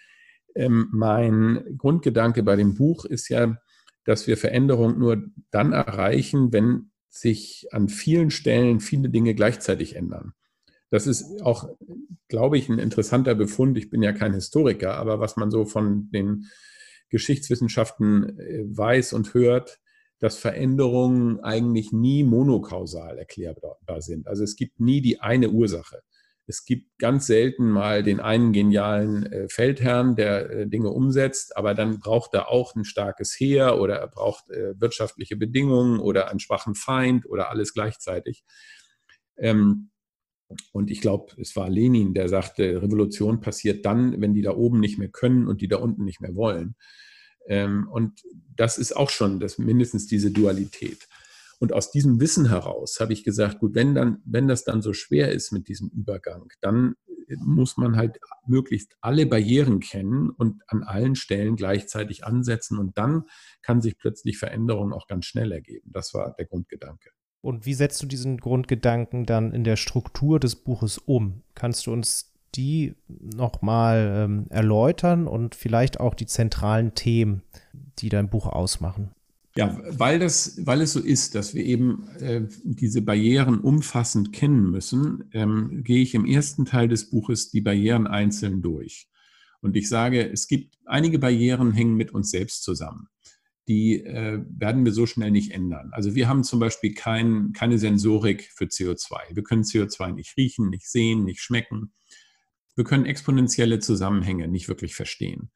ähm, 0.56 0.88
mein 0.92 1.64
Grundgedanke 1.78 2.42
bei 2.42 2.56
dem 2.56 2.74
Buch 2.74 3.06
ist 3.06 3.28
ja, 3.28 3.58
dass 4.06 4.28
wir 4.28 4.38
Veränderung 4.38 4.98
nur 4.98 5.26
dann 5.52 5.74
erreichen, 5.74 6.54
wenn 6.54 6.90
sich 7.10 7.68
an 7.72 7.90
vielen 7.90 8.32
Stellen 8.32 8.80
viele 8.80 9.10
Dinge 9.10 9.34
gleichzeitig 9.34 9.96
ändern. 9.96 10.34
Das 10.90 11.08
ist 11.08 11.42
auch, 11.42 11.70
glaube 12.28 12.58
ich, 12.58 12.70
ein 12.70 12.80
interessanter 12.80 13.36
Befund. 13.36 13.78
Ich 13.78 13.90
bin 13.90 14.02
ja 14.02 14.14
kein 14.14 14.34
Historiker, 14.34 14.96
aber 14.96 15.20
was 15.20 15.36
man 15.36 15.52
so 15.52 15.66
von 15.66 16.10
den 16.12 16.48
Geschichtswissenschaften 17.10 18.40
äh, 18.40 18.64
weiß 18.66 19.14
und 19.14 19.34
hört, 19.34 19.80
dass 20.20 20.38
Veränderungen 20.38 21.40
eigentlich 21.42 21.92
nie 21.92 22.24
monokausal 22.24 23.18
erklärbar 23.18 24.02
sind. 24.02 24.28
Also 24.28 24.44
es 24.44 24.56
gibt 24.56 24.80
nie 24.80 25.02
die 25.02 25.20
eine 25.20 25.50
Ursache. 25.50 26.02
Es 26.50 26.64
gibt 26.64 26.98
ganz 26.98 27.28
selten 27.28 27.70
mal 27.70 28.04
den 28.04 28.22
einen 28.22 28.54
genialen 28.54 29.26
äh, 29.26 29.50
Feldherrn, 29.50 30.16
der 30.16 30.50
äh, 30.50 30.68
Dinge 30.68 30.90
umsetzt, 30.90 31.58
aber 31.58 31.74
dann 31.74 32.00
braucht 32.00 32.34
er 32.34 32.50
auch 32.50 32.74
ein 32.74 32.86
starkes 32.86 33.36
Heer 33.38 33.80
oder 33.80 33.98
er 33.98 34.08
braucht 34.08 34.50
äh, 34.50 34.80
wirtschaftliche 34.80 35.36
Bedingungen 35.36 36.00
oder 36.00 36.30
einen 36.30 36.40
schwachen 36.40 36.74
Feind 36.74 37.26
oder 37.30 37.50
alles 37.50 37.74
gleichzeitig. 37.74 38.46
Ähm, 39.38 39.90
und 40.72 40.90
ich 40.90 41.02
glaube, 41.02 41.34
es 41.42 41.54
war 41.58 41.70
Lenin, 41.70 42.14
der 42.14 42.30
sagte, 42.30 42.82
Revolution 42.82 43.42
passiert 43.42 43.86
dann, 43.86 44.22
wenn 44.22 44.34
die 44.34 44.42
da 44.42 44.52
oben 44.52 44.80
nicht 44.80 44.98
mehr 44.98 45.10
können 45.10 45.48
und 45.48 45.60
die 45.60 45.68
da 45.68 45.78
unten 45.78 46.06
nicht 46.06 46.22
mehr 46.22 46.36
wollen. 46.36 46.76
Ähm, 47.48 47.90
und 47.92 48.22
das 48.56 48.78
ist 48.78 48.96
auch 48.96 49.10
schon 49.10 49.42
das, 49.42 49.58
mindestens 49.58 50.08
diese 50.08 50.32
Dualität. 50.32 51.08
Und 51.60 51.74
aus 51.74 51.92
diesem 51.92 52.20
Wissen 52.20 52.50
heraus 52.50 53.00
habe 53.00 53.14
ich 53.14 53.24
gesagt, 53.24 53.60
gut, 53.60 53.74
wenn 53.74 53.96
dann, 53.96 54.22
wenn 54.26 54.48
das 54.48 54.64
dann 54.64 54.82
so 54.82 54.94
schwer 54.94 55.32
ist 55.32 55.52
mit 55.52 55.68
diesem 55.68 55.90
Übergang, 55.90 56.50
dann 56.62 56.96
muss 57.36 57.78
man 57.78 57.98
halt 57.98 58.20
möglichst 58.46 58.96
alle 59.02 59.26
Barrieren 59.26 59.80
kennen 59.80 60.30
und 60.30 60.64
an 60.68 60.84
allen 60.84 61.16
Stellen 61.16 61.56
gleichzeitig 61.56 62.24
ansetzen 62.26 62.78
und 62.78 62.98
dann 62.98 63.24
kann 63.62 63.82
sich 63.82 63.98
plötzlich 63.98 64.38
Veränderung 64.38 64.94
auch 64.94 65.08
ganz 65.08 65.26
schnell 65.26 65.52
ergeben. 65.52 65.92
Das 65.92 66.14
war 66.14 66.34
der 66.38 66.46
Grundgedanke. 66.46 67.10
Und 67.42 67.66
wie 67.66 67.74
setzt 67.74 68.02
du 68.02 68.08
diesen 68.08 68.38
Grundgedanken 68.38 69.26
dann 69.26 69.54
in 69.54 69.64
der 69.64 69.76
Struktur 69.76 70.40
des 70.40 70.56
Buches 70.56 70.98
um? 70.98 71.44
Kannst 71.54 71.88
du 71.88 71.92
uns 71.92 72.34
die 72.56 72.96
nochmal 73.08 74.12
ähm, 74.16 74.48
erläutern 74.50 75.28
und 75.28 75.54
vielleicht 75.54 76.00
auch 76.00 76.16
die 76.16 76.26
zentralen 76.26 76.96
Themen, 76.96 77.44
die 78.00 78.10
dein 78.10 78.30
Buch 78.30 78.48
ausmachen? 78.48 79.12
Ja, 79.58 79.82
weil, 79.88 80.20
das, 80.20 80.66
weil 80.66 80.82
es 80.82 80.94
so 80.94 81.00
ist, 81.00 81.34
dass 81.34 81.56
wir 81.56 81.66
eben 81.66 82.08
äh, 82.20 82.42
diese 82.64 83.02
Barrieren 83.02 83.60
umfassend 83.60 84.32
kennen 84.32 84.70
müssen, 84.70 85.24
ähm, 85.34 85.84
gehe 85.84 86.04
ich 86.04 86.14
im 86.14 86.26
ersten 86.26 86.66
Teil 86.66 86.88
des 86.88 87.10
Buches 87.10 87.50
die 87.50 87.62
Barrieren 87.62 88.06
einzeln 88.06 88.62
durch. 88.62 89.08
Und 89.62 89.76
ich 89.76 89.90
sage, 89.90 90.30
es 90.30 90.48
gibt 90.48 90.78
einige 90.86 91.18
Barrieren 91.18 91.72
hängen 91.72 91.96
mit 91.96 92.14
uns 92.14 92.30
selbst 92.30 92.64
zusammen. 92.64 93.08
Die 93.68 94.00
äh, 94.04 94.44
werden 94.48 94.86
wir 94.86 94.94
so 94.94 95.08
schnell 95.08 95.32
nicht 95.32 95.52
ändern. 95.52 95.90
Also 95.92 96.14
wir 96.14 96.30
haben 96.30 96.44
zum 96.44 96.60
Beispiel 96.60 96.94
kein, 96.94 97.52
keine 97.54 97.80
Sensorik 97.80 98.52
für 98.56 98.66
CO2. 98.66 99.36
Wir 99.36 99.44
können 99.44 99.64
CO2 99.64 100.14
nicht 100.14 100.38
riechen, 100.38 100.70
nicht 100.70 100.88
sehen, 100.88 101.24
nicht 101.24 101.42
schmecken. 101.42 101.94
Wir 102.76 102.84
können 102.84 103.06
exponentielle 103.06 103.80
Zusammenhänge 103.80 104.48
nicht 104.48 104.68
wirklich 104.68 104.96
verstehen. 104.96 105.50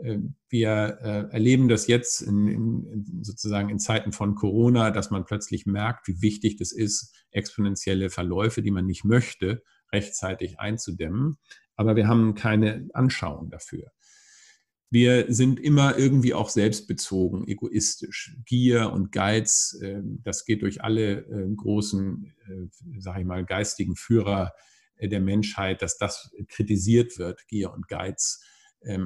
Äh, 0.00 0.18
wir 0.48 0.98
äh, 1.02 1.32
erleben 1.32 1.68
das 1.68 1.86
jetzt 1.86 2.22
in, 2.22 2.48
in, 2.48 3.22
sozusagen 3.22 3.68
in 3.68 3.78
Zeiten 3.78 4.12
von 4.12 4.34
Corona, 4.34 4.90
dass 4.90 5.10
man 5.10 5.24
plötzlich 5.24 5.66
merkt, 5.66 6.08
wie 6.08 6.22
wichtig 6.22 6.56
das 6.56 6.72
ist, 6.72 7.14
exponentielle 7.30 8.10
Verläufe, 8.10 8.62
die 8.62 8.70
man 8.70 8.86
nicht 8.86 9.04
möchte, 9.04 9.62
rechtzeitig 9.92 10.58
einzudämmen. 10.58 11.36
Aber 11.76 11.96
wir 11.96 12.06
haben 12.06 12.34
keine 12.34 12.88
Anschauung 12.92 13.50
dafür. 13.50 13.90
Wir 14.90 15.32
sind 15.32 15.58
immer 15.58 15.96
irgendwie 15.96 16.34
auch 16.34 16.50
selbstbezogen, 16.50 17.48
egoistisch. 17.48 18.36
Gier 18.44 18.92
und 18.92 19.10
Geiz, 19.10 19.78
äh, 19.80 20.00
das 20.22 20.44
geht 20.44 20.62
durch 20.62 20.82
alle 20.82 21.22
großen, 21.56 22.34
sage 22.98 23.20
ich 23.20 23.26
mal, 23.26 23.44
geistigen 23.44 23.96
Führer 23.96 24.52
der 25.00 25.20
Menschheit, 25.20 25.80
dass 25.80 25.96
das 25.96 26.30
kritisiert 26.48 27.18
wird, 27.18 27.48
Gier 27.48 27.72
und 27.72 27.88
Geiz 27.88 28.42
ähm, 28.42 28.51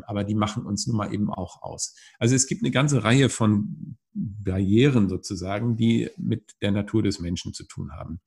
aber 0.07 0.25
die 0.25 0.35
machen 0.35 0.65
uns 0.65 0.87
nun 0.87 0.97
mal 0.97 1.13
eben 1.13 1.31
auch 1.31 1.63
aus. 1.63 1.95
Also 2.19 2.35
es 2.35 2.47
gibt 2.47 2.63
eine 2.63 2.71
ganze 2.71 3.05
Reihe 3.05 3.29
von 3.29 3.97
Barrieren 4.13 5.09
sozusagen, 5.09 5.77
die 5.77 6.11
mit 6.17 6.57
der 6.63 6.73
Natur 6.73 7.03
des 7.03 7.21
Menschen 7.21 7.53
zu 7.53 7.65
tun 7.65 7.93
haben. 7.93 8.21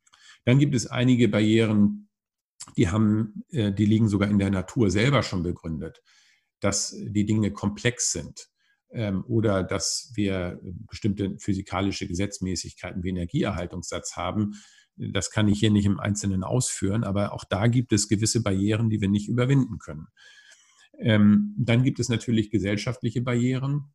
Dann 0.46 0.60
gibt 0.60 0.76
es 0.76 0.88
einige 0.88 1.28
Barrieren, 1.28 2.10
die 2.78 2.90
haben, 2.90 3.44
äh, 3.52 3.72
die 3.72 3.86
liegen 3.86 4.10
sogar 4.10 4.30
in 4.30 4.40
der 4.40 4.50
Natur 4.50 4.90
selber 4.92 5.24
schon 5.24 5.44
begründet, 5.44 6.02
dass 6.60 6.96
die 7.00 7.26
Dinge 7.26 7.52
komplex 7.52 8.12
sind 8.12 8.50
ähm, 8.92 9.24
oder 9.28 9.64
dass 9.64 10.12
wir 10.16 10.60
bestimmte 10.64 11.38
physikalische 11.40 12.08
Gesetzmäßigkeiten 12.08 13.04
wie 13.04 13.10
Energieerhaltungssatz 13.10 14.16
haben. 14.16 14.54
Das 14.98 15.32
kann 15.32 15.48
ich 15.48 15.60
hier 15.60 15.72
nicht 15.72 15.86
im 15.86 16.00
Einzelnen 16.00 16.44
ausführen, 16.44 17.04
aber 17.04 17.32
auch 17.34 17.46
da 17.46 17.68
gibt 17.68 17.94
es 17.94 18.10
gewisse 18.10 18.44
Barrieren, 18.44 18.90
die 18.90 19.00
wir 19.00 19.10
nicht 19.10 19.30
überwinden 19.30 19.80
können. 19.80 20.08
Ähm, 21.00 21.56
dann 21.58 21.84
gibt 21.84 22.00
es 22.00 22.10
natürlich 22.10 22.52
gesellschaftliche 22.52 23.22
Barrieren, 23.22 23.94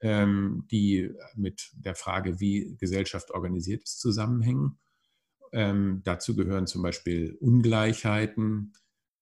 ähm, 0.00 0.66
die 0.70 1.10
mit 1.36 1.70
der 1.74 1.94
Frage, 1.94 2.40
wie 2.40 2.76
Gesellschaft 2.78 3.30
organisiert 3.30 3.82
ist, 3.84 4.00
zusammenhängen. 4.00 4.78
Ähm, 5.52 6.00
dazu 6.04 6.34
gehören 6.34 6.66
zum 6.66 6.82
Beispiel 6.82 7.36
Ungleichheiten. 7.40 8.72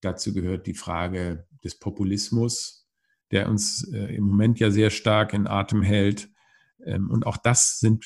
Dazu 0.00 0.32
gehört 0.32 0.66
die 0.66 0.74
Frage 0.74 1.46
des 1.64 1.78
Populismus, 1.78 2.88
der 3.32 3.48
uns 3.48 3.90
äh, 3.92 4.14
im 4.14 4.24
Moment 4.24 4.60
ja 4.60 4.70
sehr 4.70 4.90
stark 4.90 5.34
in 5.34 5.46
Atem 5.46 5.82
hält. 5.82 6.30
Ähm, 6.86 7.10
und 7.10 7.26
auch 7.26 7.36
das 7.36 7.80
sind 7.80 8.04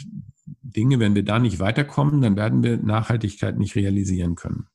Dinge, 0.63 0.99
wenn 0.99 1.15
wir 1.15 1.25
da 1.25 1.39
nicht 1.39 1.61
weiterkommen, 1.61 2.23
dann 2.23 2.37
werden 2.37 2.63
wir 2.63 2.79
Nachhaltigkeit 2.79 3.59
nicht 3.59 3.77
realisieren 3.77 4.35
können. 4.35 4.67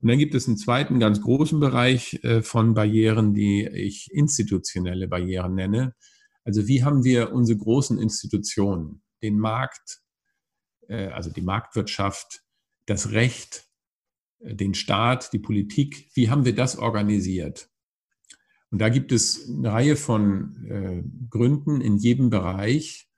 Und 0.00 0.08
dann 0.08 0.18
gibt 0.18 0.34
es 0.34 0.48
einen 0.48 0.56
zweiten 0.56 0.98
ganz 0.98 1.20
großen 1.20 1.60
Bereich 1.60 2.24
äh, 2.24 2.40
von 2.42 2.72
Barrieren, 2.72 3.34
die 3.34 3.66
ich 3.66 4.10
institutionelle 4.12 5.08
Barrieren 5.08 5.54
nenne. 5.54 5.94
Also 6.44 6.66
wie 6.66 6.82
haben 6.82 7.04
wir 7.04 7.32
unsere 7.32 7.58
großen 7.58 7.98
Institutionen, 7.98 9.02
den 9.22 9.38
Markt, 9.38 10.00
äh, 10.88 11.08
also 11.08 11.30
die 11.30 11.42
Marktwirtschaft, 11.42 12.42
das 12.86 13.10
Recht, 13.12 13.66
äh, 14.38 14.54
den 14.54 14.72
Staat, 14.72 15.34
die 15.34 15.38
Politik, 15.38 16.08
wie 16.14 16.30
haben 16.30 16.46
wir 16.46 16.54
das 16.54 16.78
organisiert? 16.78 17.68
Und 18.70 18.78
da 18.78 18.88
gibt 18.88 19.12
es 19.12 19.50
eine 19.50 19.72
Reihe 19.72 19.96
von 19.96 21.26
Gründen 21.28 21.80
in 21.80 21.96
jedem 21.96 22.30
Bereich, 22.30 23.08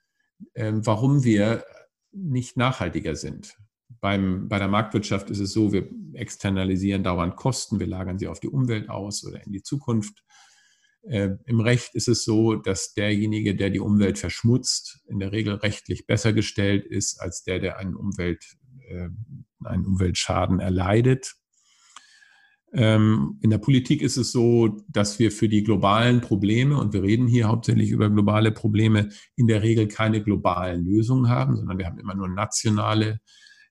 warum 0.54 1.24
wir 1.24 1.66
nicht 2.10 2.56
nachhaltiger 2.56 3.16
sind. 3.16 3.54
Beim, 4.02 4.48
bei 4.48 4.58
der 4.58 4.66
Marktwirtschaft 4.66 5.30
ist 5.30 5.38
es 5.38 5.52
so, 5.52 5.72
wir 5.72 5.88
externalisieren 6.14 7.04
dauernd 7.04 7.36
Kosten, 7.36 7.78
wir 7.78 7.86
lagern 7.86 8.18
sie 8.18 8.26
auf 8.26 8.40
die 8.40 8.48
Umwelt 8.48 8.90
aus 8.90 9.24
oder 9.24 9.46
in 9.46 9.52
die 9.52 9.62
Zukunft. 9.62 10.24
Äh, 11.02 11.36
Im 11.46 11.60
Recht 11.60 11.94
ist 11.94 12.08
es 12.08 12.24
so, 12.24 12.56
dass 12.56 12.94
derjenige, 12.94 13.54
der 13.54 13.70
die 13.70 13.78
Umwelt 13.78 14.18
verschmutzt, 14.18 15.04
in 15.06 15.20
der 15.20 15.30
Regel 15.30 15.54
rechtlich 15.54 16.04
besser 16.04 16.32
gestellt 16.32 16.84
ist 16.84 17.20
als 17.20 17.44
der, 17.44 17.60
der 17.60 17.78
einen, 17.78 17.94
Umwelt, 17.94 18.44
äh, 18.88 19.08
einen 19.64 19.86
Umweltschaden 19.86 20.58
erleidet. 20.58 21.34
Ähm, 22.72 23.38
in 23.40 23.50
der 23.50 23.58
Politik 23.58 24.02
ist 24.02 24.16
es 24.16 24.32
so, 24.32 24.82
dass 24.88 25.20
wir 25.20 25.30
für 25.30 25.48
die 25.48 25.62
globalen 25.62 26.20
Probleme, 26.20 26.76
und 26.76 26.92
wir 26.92 27.04
reden 27.04 27.28
hier 27.28 27.46
hauptsächlich 27.46 27.90
über 27.90 28.10
globale 28.10 28.50
Probleme, 28.50 29.10
in 29.36 29.46
der 29.46 29.62
Regel 29.62 29.86
keine 29.86 30.24
globalen 30.24 30.84
Lösungen 30.84 31.28
haben, 31.28 31.54
sondern 31.54 31.78
wir 31.78 31.86
haben 31.86 32.00
immer 32.00 32.16
nur 32.16 32.26
nationale 32.28 33.20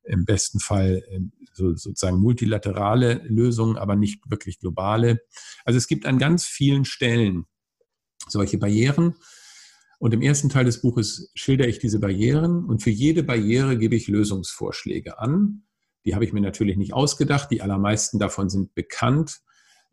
im 0.03 0.25
besten 0.25 0.59
Fall 0.59 1.03
ähm, 1.09 1.31
so, 1.53 1.75
sozusagen 1.75 2.19
multilaterale 2.19 3.21
Lösungen, 3.25 3.77
aber 3.77 3.95
nicht 3.95 4.29
wirklich 4.29 4.59
globale. 4.59 5.21
Also 5.65 5.77
es 5.77 5.87
gibt 5.87 6.05
an 6.05 6.17
ganz 6.17 6.45
vielen 6.45 6.85
Stellen 6.85 7.45
solche 8.27 8.57
Barrieren. 8.57 9.15
Und 9.99 10.13
im 10.13 10.21
ersten 10.21 10.49
Teil 10.49 10.65
des 10.65 10.81
Buches 10.81 11.31
schilder 11.35 11.67
ich 11.67 11.77
diese 11.77 11.99
Barrieren 11.99 12.65
und 12.65 12.81
für 12.81 12.89
jede 12.89 13.21
Barriere 13.21 13.77
gebe 13.77 13.95
ich 13.95 14.07
Lösungsvorschläge 14.07 15.19
an, 15.19 15.63
Die 16.05 16.15
habe 16.15 16.25
ich 16.25 16.33
mir 16.33 16.41
natürlich 16.41 16.77
nicht 16.77 16.93
ausgedacht. 16.93 17.51
Die 17.51 17.61
allermeisten 17.61 18.17
davon 18.17 18.49
sind 18.49 18.73
bekannt. 18.73 19.41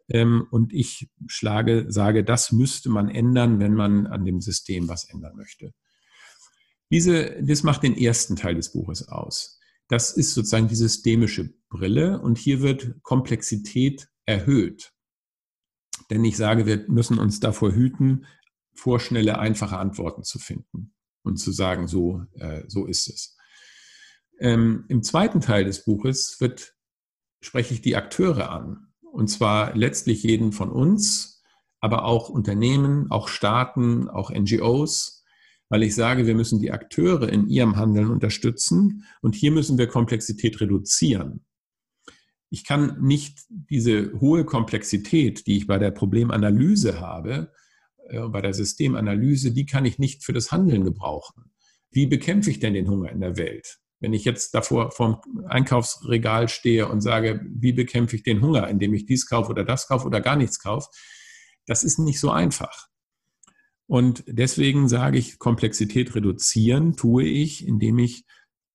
Ähm, 0.09 0.47
und 0.51 0.73
ich 0.73 1.11
schlage, 1.27 1.87
sage, 1.89 2.25
das 2.25 2.53
müsste 2.53 2.89
man 2.89 3.11
ändern, 3.11 3.61
wenn 3.61 3.75
man 3.75 4.07
an 4.07 4.25
dem 4.25 4.41
System 4.41 4.89
was 4.89 5.05
ändern 5.05 5.37
möchte. 5.37 5.75
Diese, 6.91 7.43
das 7.43 7.63
macht 7.63 7.83
den 7.83 7.97
ersten 7.97 8.37
Teil 8.37 8.55
des 8.55 8.73
Buches 8.73 9.07
aus. 9.09 9.58
Das 9.89 10.13
ist 10.13 10.35
sozusagen 10.35 10.69
die 10.69 10.77
systemische 10.77 11.55
Brille 11.71 12.21
und 12.21 12.39
hier 12.39 12.61
wird 12.61 13.03
Komplexität 13.03 14.09
erhöht. 14.27 14.93
Denn 16.11 16.25
ich 16.25 16.37
sage, 16.37 16.67
wir 16.67 16.85
müssen 16.89 17.19
uns 17.19 17.41
davor 17.41 17.73
hüten, 17.73 18.27
vorschnelle, 18.75 19.39
einfache 19.39 19.79
Antworten 19.79 20.25
zu 20.25 20.39
finden 20.39 20.95
und 21.23 21.37
zu 21.37 21.53
sagen, 21.53 21.89
so, 21.89 22.23
äh, 22.35 22.63
so 22.69 22.87
ist 22.87 23.09
es. 23.09 23.37
Ähm, 24.39 24.85
Im 24.89 25.03
zweiten 25.03 25.41
Teil 25.41 25.65
des 25.65 25.85
Buches 25.85 26.41
wird, 26.41 26.75
spreche 27.41 27.75
ich 27.75 27.83
die 27.83 27.97
Akteure 27.97 28.51
an. 28.51 28.93
Und 29.13 29.29
zwar 29.29 29.75
letztlich 29.75 30.23
jeden 30.23 30.53
von 30.53 30.71
uns, 30.71 31.43
aber 31.81 32.05
auch 32.05 32.29
Unternehmen, 32.29 33.11
auch 33.11 33.29
Staaten, 33.29 34.09
auch 34.09 34.31
NGOs, 34.31 35.18
weil 35.69 35.83
ich 35.83 35.95
sage, 35.95 36.27
wir 36.27 36.35
müssen 36.35 36.61
die 36.61 36.73
Akteure 36.73 37.29
in 37.29 37.49
ihrem 37.49 37.77
Handeln 37.77 38.11
unterstützen 38.11 39.05
und 39.21 39.35
hier 39.35 39.51
müssen 39.51 39.79
wir 39.79 39.87
Komplexität 39.87 40.61
reduzieren. 40.61 41.45
Ich 42.51 42.65
kann 42.65 43.01
nicht 43.03 43.41
diese 43.49 44.13
hohe 44.21 44.45
Komplexität, 44.45 45.47
die 45.47 45.59
ich 45.59 45.67
bei 45.67 45.79
der 45.79 45.91
Problemanalyse 45.91 47.01
habe, 47.01 47.53
äh, 48.09 48.21
bei 48.29 48.41
der 48.41 48.55
Systemanalyse, 48.55 49.53
die 49.53 49.67
kann 49.67 49.85
ich 49.85 49.99
nicht 49.99 50.25
für 50.25 50.33
das 50.33 50.51
Handeln 50.51 50.85
gebrauchen. 50.85 51.53
Wie 51.91 52.07
bekämpfe 52.07 52.51
ich 52.51 52.59
denn 52.59 52.75
den 52.75 52.89
Hunger 52.89 53.11
in 53.11 53.21
der 53.21 53.37
Welt? 53.37 53.79
Wenn 54.01 54.13
ich 54.13 54.25
jetzt 54.25 54.55
davor 54.55 54.93
vorm 54.93 55.21
Einkaufsregal 55.49 56.49
stehe 56.49 56.89
und 56.89 57.01
sage, 57.01 57.45
wie 57.49 57.73
bekämpfe 57.73 58.17
ich 58.17 58.23
den 58.23 58.41
Hunger, 58.41 58.69
indem 58.69 58.95
ich 58.95 59.07
dies 59.07 59.27
kaufe 59.27 59.51
oder 59.51 59.65
das 59.65 59.89
kaufe 59.89 60.07
oder 60.07 60.21
gar 60.21 60.37
nichts 60.37 60.61
kaufe, 60.61 60.89
das 61.67 61.83
ist 61.85 61.99
nicht 61.99 62.21
so 62.21 62.31
einfach. 62.31 62.89
Und 63.89 64.23
deswegen 64.27 64.87
sage 64.87 65.19
ich, 65.19 65.39
Komplexität 65.39 66.15
reduzieren 66.15 66.95
tue 66.95 67.25
ich, 67.25 67.67
indem 67.67 67.99
ich 67.99 68.25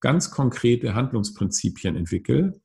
ganz 0.01 0.31
konkrete 0.31 0.95
Handlungsprinzipien 0.95 1.95
entwickle, 1.95 2.59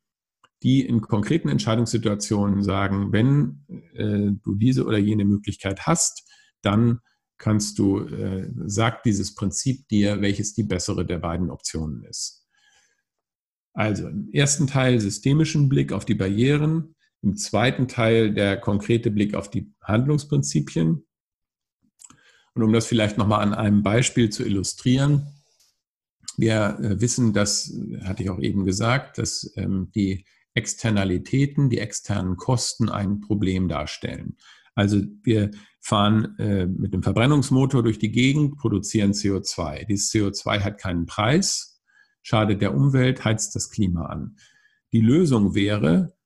die 0.63 0.85
in 0.85 1.03
konkreten 1.03 1.49
Entscheidungssituationen 1.49 2.63
sagen, 2.63 3.13
wenn 3.13 3.65
äh, 3.93 4.33
du 4.43 4.55
diese 4.55 4.87
oder 4.87 4.99
jene 4.99 5.25
Möglichkeit 5.25 5.87
hast, 5.87 6.27
dann 6.63 7.01
kannst 7.37 7.79
du, 7.79 8.01
äh, 8.01 8.51
sagt 8.67 9.07
dieses 9.07 9.35
Prinzip 9.35 9.87
dir, 9.89 10.21
welches 10.21 10.55
die 10.55 10.65
bessere 10.65 11.07
der 11.07 11.19
beiden 11.19 11.51
Optionen 11.51 12.03
ist. 12.05 12.47
Also 13.75 14.09
im 14.09 14.31
ersten 14.33 14.67
Teil 14.67 14.99
systemischen 14.99 15.69
Blick 15.69 15.93
auf 15.93 16.05
die 16.05 16.17
Barrieren, 16.17 16.97
im 17.23 17.37
zweiten 17.37 17.87
Teil 17.89 18.33
der 18.33 18.57
konkrete 18.57 19.11
Blick 19.11 19.35
auf 19.35 19.51
die 19.51 19.73
Handlungsprinzipien. 19.83 21.05
Und 22.59 22.65
um 22.65 22.73
das 22.73 22.87
vielleicht 22.87 23.19
nochmal 23.19 23.43
an 23.43 23.55
einem 23.55 23.85
Beispiel 23.85 24.31
zu 24.31 24.45
illustrieren, 24.45 25.29
wir 26.37 26.77
äh, 26.83 27.01
wissen, 27.01 27.33
das 27.33 27.73
hatte 28.03 28.25
ich 28.25 28.31
auch 28.31 28.41
eben 28.41 28.65
gesagt, 28.65 29.19
dass 29.19 29.53
ähm, 29.55 29.93
die 29.95 30.25
Externalitäten, 30.55 31.71
die 31.71 31.79
externen 31.79 32.37
Kosten 32.37 32.89
ein 32.89 33.21
Problem 33.21 33.69
darstellen. 33.69 34.39
Also 34.75 35.01
wir 35.23 35.53
fahren 35.79 36.37
äh, 36.41 36.67
mit 36.67 36.93
dem 36.95 37.05
Verbrennungsmotor 37.05 37.85
durch 37.85 38.01
die 38.01 38.11
Gegend, 38.11 38.57
produzieren 38.57 39.13
CO2. 39.13 39.87
Dieses 39.87 40.11
CO2 40.11 40.59
hat 40.59 40.79
keinen 40.79 41.07
Preis, 41.07 41.81
schadet 42.23 42.61
der 42.61 42.75
Umwelt, 42.75 43.25
heizt 43.25 43.55
das 43.55 43.71
Klima 43.71 44.07
an. 44.07 44.35
Die 44.91 45.01
Lösung 45.01 45.55
wäre, 45.55 46.18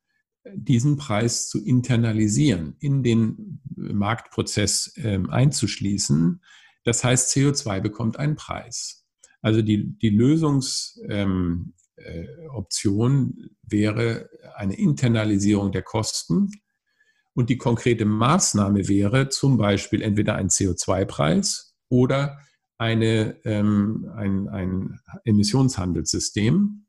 diesen 0.55 0.97
Preis 0.97 1.49
zu 1.49 1.65
internalisieren, 1.65 2.77
in 2.81 3.03
den 3.03 3.61
Marktprozess 3.77 4.97
äh, 4.97 5.21
einzuschließen. 5.29 6.43
Das 6.85 7.05
heißt, 7.05 7.31
CO2 7.31 7.81
bekommt 7.81 8.19
einen 8.19 8.37
Preis. 8.37 9.07
Also 9.40 9.62
die, 9.62 9.99
die 9.99 10.11
Lösungsoption 10.11 11.03
ähm, 11.11 11.75
äh, 11.97 13.47
wäre 13.62 14.31
eine 14.55 14.77
Internalisierung 14.79 15.73
der 15.73 15.83
Kosten 15.83 16.51
und 17.35 17.51
die 17.51 17.59
konkrete 17.59 18.05
Maßnahme 18.05 18.88
wäre 18.88 19.29
zum 19.29 19.57
Beispiel 19.57 20.03
entweder 20.03 20.35
ein 20.37 20.49
CO2-Preis 20.49 21.75
oder 21.88 22.38
eine, 22.79 23.37
ähm, 23.45 24.11
ein, 24.14 24.49
ein 24.49 25.01
Emissionshandelssystem. 25.25 26.87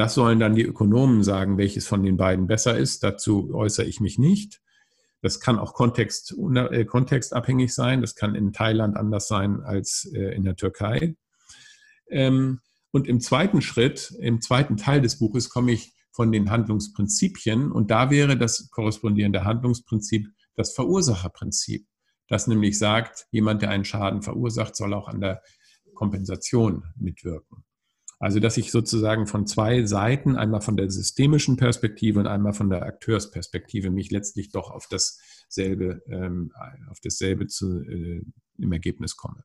Das 0.00 0.14
sollen 0.14 0.40
dann 0.40 0.54
die 0.54 0.62
Ökonomen 0.62 1.22
sagen, 1.22 1.58
welches 1.58 1.86
von 1.86 2.02
den 2.02 2.16
beiden 2.16 2.46
besser 2.46 2.74
ist. 2.74 3.02
Dazu 3.02 3.52
äußere 3.52 3.84
ich 3.84 4.00
mich 4.00 4.18
nicht. 4.18 4.62
Das 5.20 5.40
kann 5.40 5.58
auch 5.58 5.74
Kontext, 5.74 6.34
äh, 6.54 6.86
kontextabhängig 6.86 7.74
sein. 7.74 8.00
Das 8.00 8.14
kann 8.14 8.34
in 8.34 8.54
Thailand 8.54 8.96
anders 8.96 9.28
sein 9.28 9.60
als 9.60 10.10
äh, 10.14 10.34
in 10.34 10.44
der 10.44 10.56
Türkei. 10.56 11.16
Ähm, 12.08 12.60
und 12.92 13.08
im 13.08 13.20
zweiten 13.20 13.60
Schritt, 13.60 14.16
im 14.18 14.40
zweiten 14.40 14.78
Teil 14.78 15.02
des 15.02 15.18
Buches 15.18 15.50
komme 15.50 15.72
ich 15.72 15.92
von 16.12 16.32
den 16.32 16.50
Handlungsprinzipien. 16.50 17.70
Und 17.70 17.90
da 17.90 18.08
wäre 18.08 18.38
das 18.38 18.70
korrespondierende 18.70 19.44
Handlungsprinzip 19.44 20.28
das 20.56 20.72
Verursacherprinzip, 20.72 21.86
das 22.26 22.46
nämlich 22.46 22.78
sagt, 22.78 23.26
jemand, 23.32 23.60
der 23.60 23.68
einen 23.68 23.84
Schaden 23.84 24.22
verursacht, 24.22 24.74
soll 24.76 24.94
auch 24.94 25.08
an 25.08 25.20
der 25.20 25.42
Kompensation 25.92 26.84
mitwirken. 26.96 27.66
Also 28.20 28.38
dass 28.38 28.58
ich 28.58 28.70
sozusagen 28.70 29.26
von 29.26 29.46
zwei 29.46 29.86
Seiten, 29.86 30.36
einmal 30.36 30.60
von 30.60 30.76
der 30.76 30.90
systemischen 30.90 31.56
Perspektive 31.56 32.20
und 32.20 32.26
einmal 32.26 32.52
von 32.52 32.68
der 32.68 32.82
Akteursperspektive, 32.82 33.90
mich 33.90 34.10
letztlich 34.10 34.50
doch 34.50 34.70
auf 34.70 34.86
dasselbe, 34.88 36.02
ähm, 36.06 36.52
auf 36.90 36.98
dasselbe 37.02 37.46
zu, 37.46 37.80
äh, 37.80 38.22
im 38.58 38.72
Ergebnis 38.72 39.16
komme. 39.16 39.42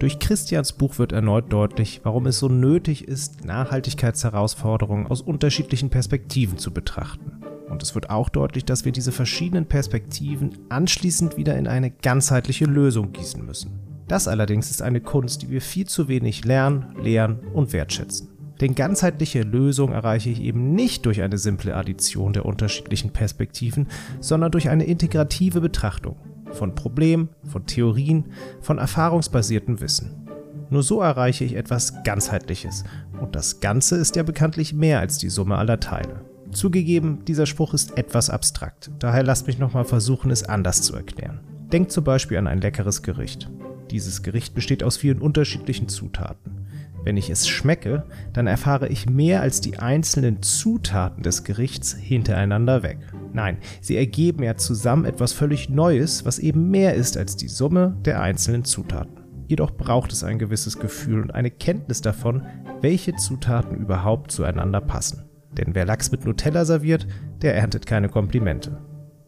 Durch 0.00 0.18
Christians 0.18 0.72
Buch 0.72 0.98
wird 0.98 1.12
erneut 1.12 1.52
deutlich, 1.52 2.00
warum 2.02 2.26
es 2.26 2.40
so 2.40 2.48
nötig 2.48 3.06
ist, 3.06 3.44
Nachhaltigkeitsherausforderungen 3.44 5.06
aus 5.06 5.22
unterschiedlichen 5.22 5.88
Perspektiven 5.88 6.58
zu 6.58 6.72
betrachten. 6.72 7.40
Und 7.68 7.84
es 7.84 7.94
wird 7.94 8.10
auch 8.10 8.28
deutlich, 8.28 8.64
dass 8.64 8.84
wir 8.84 8.92
diese 8.92 9.12
verschiedenen 9.12 9.66
Perspektiven 9.66 10.58
anschließend 10.70 11.36
wieder 11.36 11.56
in 11.56 11.68
eine 11.68 11.92
ganzheitliche 11.92 12.64
Lösung 12.64 13.12
gießen 13.12 13.44
müssen. 13.46 13.95
Das 14.08 14.28
allerdings 14.28 14.70
ist 14.70 14.82
eine 14.82 15.00
Kunst, 15.00 15.42
die 15.42 15.50
wir 15.50 15.60
viel 15.60 15.86
zu 15.86 16.08
wenig 16.08 16.44
lernen, 16.44 16.94
lehren 17.02 17.40
und 17.52 17.72
wertschätzen. 17.72 18.28
Denn 18.60 18.74
ganzheitliche 18.74 19.42
Lösung 19.42 19.92
erreiche 19.92 20.30
ich 20.30 20.40
eben 20.40 20.72
nicht 20.72 21.04
durch 21.04 21.22
eine 21.22 21.38
simple 21.38 21.74
Addition 21.74 22.32
der 22.32 22.46
unterschiedlichen 22.46 23.10
Perspektiven, 23.10 23.88
sondern 24.20 24.50
durch 24.50 24.70
eine 24.70 24.84
integrative 24.84 25.60
Betrachtung 25.60 26.16
von 26.52 26.74
Problemen, 26.74 27.28
von 27.44 27.66
Theorien, 27.66 28.26
von 28.60 28.78
erfahrungsbasiertem 28.78 29.80
Wissen. 29.80 30.26
Nur 30.70 30.82
so 30.82 31.00
erreiche 31.00 31.44
ich 31.44 31.54
etwas 31.54 32.02
Ganzheitliches. 32.02 32.84
Und 33.20 33.36
das 33.36 33.60
Ganze 33.60 33.96
ist 33.96 34.16
ja 34.16 34.22
bekanntlich 34.22 34.72
mehr 34.72 35.00
als 35.00 35.18
die 35.18 35.28
Summe 35.28 35.56
aller 35.56 35.80
Teile. 35.80 36.24
Zugegeben, 36.50 37.24
dieser 37.26 37.46
Spruch 37.46 37.74
ist 37.74 37.98
etwas 37.98 38.30
abstrakt, 38.30 38.90
daher 38.98 39.22
lasst 39.22 39.46
mich 39.46 39.58
nochmal 39.58 39.84
versuchen, 39.84 40.30
es 40.30 40.44
anders 40.44 40.82
zu 40.82 40.94
erklären. 40.94 41.40
Denkt 41.72 41.92
zum 41.92 42.04
Beispiel 42.04 42.38
an 42.38 42.46
ein 42.46 42.60
leckeres 42.60 43.02
Gericht. 43.02 43.50
Dieses 43.90 44.22
Gericht 44.22 44.54
besteht 44.54 44.82
aus 44.82 44.96
vielen 44.96 45.20
unterschiedlichen 45.20 45.88
Zutaten. 45.88 46.66
Wenn 47.04 47.16
ich 47.16 47.30
es 47.30 47.46
schmecke, 47.46 48.04
dann 48.32 48.48
erfahre 48.48 48.88
ich 48.88 49.08
mehr 49.08 49.40
als 49.40 49.60
die 49.60 49.78
einzelnen 49.78 50.42
Zutaten 50.42 51.22
des 51.22 51.44
Gerichts 51.44 51.94
hintereinander 51.94 52.82
weg. 52.82 52.98
Nein, 53.32 53.58
sie 53.80 53.96
ergeben 53.96 54.42
ja 54.42 54.56
zusammen 54.56 55.04
etwas 55.04 55.32
völlig 55.32 55.68
Neues, 55.68 56.24
was 56.24 56.40
eben 56.40 56.68
mehr 56.70 56.94
ist 56.94 57.16
als 57.16 57.36
die 57.36 57.46
Summe 57.46 57.96
der 58.04 58.20
einzelnen 58.20 58.64
Zutaten. 58.64 59.20
Jedoch 59.46 59.76
braucht 59.76 60.12
es 60.12 60.24
ein 60.24 60.40
gewisses 60.40 60.80
Gefühl 60.80 61.22
und 61.22 61.32
eine 61.32 61.52
Kenntnis 61.52 62.00
davon, 62.00 62.42
welche 62.80 63.14
Zutaten 63.14 63.76
überhaupt 63.76 64.32
zueinander 64.32 64.80
passen. 64.80 65.22
Denn 65.52 65.76
wer 65.76 65.84
Lachs 65.84 66.10
mit 66.10 66.24
Nutella 66.24 66.64
serviert, 66.64 67.06
der 67.40 67.54
erntet 67.54 67.86
keine 67.86 68.08
Komplimente. 68.08 68.78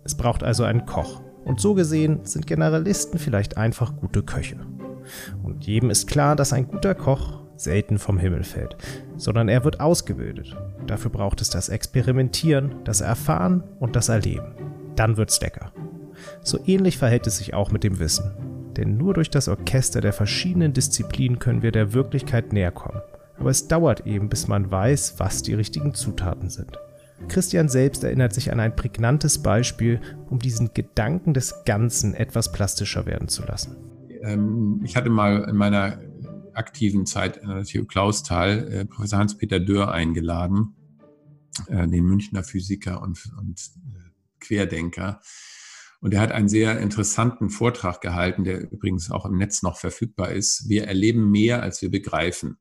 Es 0.02 0.16
braucht 0.16 0.42
also 0.42 0.64
einen 0.64 0.84
Koch. 0.84 1.22
Und 1.48 1.60
so 1.60 1.72
gesehen 1.72 2.20
sind 2.24 2.46
Generalisten 2.46 3.18
vielleicht 3.18 3.56
einfach 3.56 3.96
gute 3.96 4.22
Köche. 4.22 4.56
Und 5.42 5.66
jedem 5.66 5.88
ist 5.88 6.06
klar, 6.06 6.36
dass 6.36 6.52
ein 6.52 6.68
guter 6.68 6.94
Koch 6.94 7.40
selten 7.56 7.98
vom 7.98 8.18
Himmel 8.18 8.44
fällt, 8.44 8.76
sondern 9.16 9.48
er 9.48 9.64
wird 9.64 9.80
ausgebildet. 9.80 10.54
Dafür 10.86 11.10
braucht 11.10 11.40
es 11.40 11.48
das 11.48 11.70
Experimentieren, 11.70 12.74
das 12.84 13.00
Erfahren 13.00 13.64
und 13.80 13.96
das 13.96 14.10
Erleben. 14.10 14.52
Dann 14.94 15.16
wird's 15.16 15.40
lecker. 15.40 15.72
So 16.42 16.58
ähnlich 16.66 16.98
verhält 16.98 17.26
es 17.26 17.38
sich 17.38 17.54
auch 17.54 17.70
mit 17.70 17.82
dem 17.82 17.98
Wissen. 17.98 18.30
Denn 18.76 18.98
nur 18.98 19.14
durch 19.14 19.30
das 19.30 19.48
Orchester 19.48 20.02
der 20.02 20.12
verschiedenen 20.12 20.74
Disziplinen 20.74 21.38
können 21.38 21.62
wir 21.62 21.72
der 21.72 21.94
Wirklichkeit 21.94 22.52
näher 22.52 22.72
kommen. 22.72 23.00
Aber 23.38 23.48
es 23.48 23.68
dauert 23.68 24.06
eben, 24.06 24.28
bis 24.28 24.48
man 24.48 24.70
weiß, 24.70 25.14
was 25.16 25.42
die 25.42 25.54
richtigen 25.54 25.94
Zutaten 25.94 26.50
sind. 26.50 26.78
Christian 27.26 27.68
selbst 27.68 28.04
erinnert 28.04 28.32
sich 28.32 28.52
an 28.52 28.60
ein 28.60 28.76
prägnantes 28.76 29.42
Beispiel, 29.42 30.00
um 30.30 30.38
diesen 30.38 30.72
Gedanken 30.72 31.34
des 31.34 31.64
Ganzen 31.64 32.14
etwas 32.14 32.52
plastischer 32.52 33.06
werden 33.06 33.28
zu 33.28 33.42
lassen. 33.44 33.76
Ähm, 34.22 34.80
ich 34.84 34.96
hatte 34.96 35.10
mal 35.10 35.44
in 35.48 35.56
meiner 35.56 36.00
aktiven 36.54 37.06
Zeit 37.06 37.42
an 37.42 37.50
der 37.50 37.64
TU 37.64 37.84
Clausthal 37.84 38.68
äh, 38.72 38.84
Professor 38.84 39.18
Hans-Peter 39.18 39.60
Dörr 39.60 39.92
eingeladen. 39.92 40.74
äh, 41.66 41.88
den 41.88 42.04
Münchner 42.04 42.44
Physiker 42.44 43.02
und, 43.02 43.18
und 43.38 43.60
äh, 43.60 44.10
Querdenker. 44.40 45.20
Und 46.00 46.14
er 46.14 46.20
hat 46.20 46.30
einen 46.30 46.48
sehr 46.48 46.78
interessanten 46.78 47.50
Vortrag 47.50 48.00
gehalten, 48.00 48.44
der 48.44 48.70
übrigens 48.70 49.10
auch 49.10 49.26
im 49.26 49.36
Netz 49.36 49.62
noch 49.62 49.76
verfügbar 49.76 50.30
ist. 50.30 50.68
Wir 50.68 50.86
erleben 50.86 51.30
mehr, 51.30 51.62
als 51.62 51.82
wir 51.82 51.90
begreifen. 51.90 52.58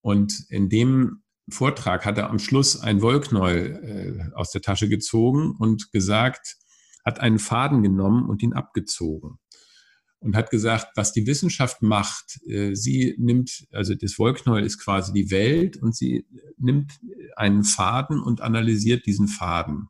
Und 0.00 0.46
in 0.48 0.70
dem 0.70 1.21
Vortrag 1.52 2.04
hat 2.04 2.18
er 2.18 2.30
am 2.30 2.40
Schluss 2.40 2.80
ein 2.80 3.00
Wollknäuel 3.00 4.30
äh, 4.32 4.34
aus 4.34 4.50
der 4.50 4.62
Tasche 4.62 4.88
gezogen 4.88 5.54
und 5.56 5.92
gesagt, 5.92 6.56
hat 7.04 7.20
einen 7.20 7.38
Faden 7.38 7.82
genommen 7.82 8.28
und 8.28 8.42
ihn 8.42 8.52
abgezogen 8.52 9.38
und 10.22 10.36
hat 10.36 10.50
gesagt, 10.50 10.96
was 10.96 11.12
die 11.12 11.26
Wissenschaft 11.26 11.82
macht, 11.82 12.40
äh, 12.46 12.74
sie 12.74 13.14
nimmt, 13.18 13.66
also 13.72 13.94
das 13.94 14.18
Wollknäuel 14.18 14.64
ist 14.64 14.78
quasi 14.78 15.12
die 15.12 15.30
Welt 15.30 15.76
und 15.76 15.96
sie 15.96 16.26
nimmt 16.58 16.92
einen 17.36 17.64
Faden 17.64 18.20
und 18.20 18.40
analysiert 18.40 19.06
diesen 19.06 19.28
Faden. 19.28 19.88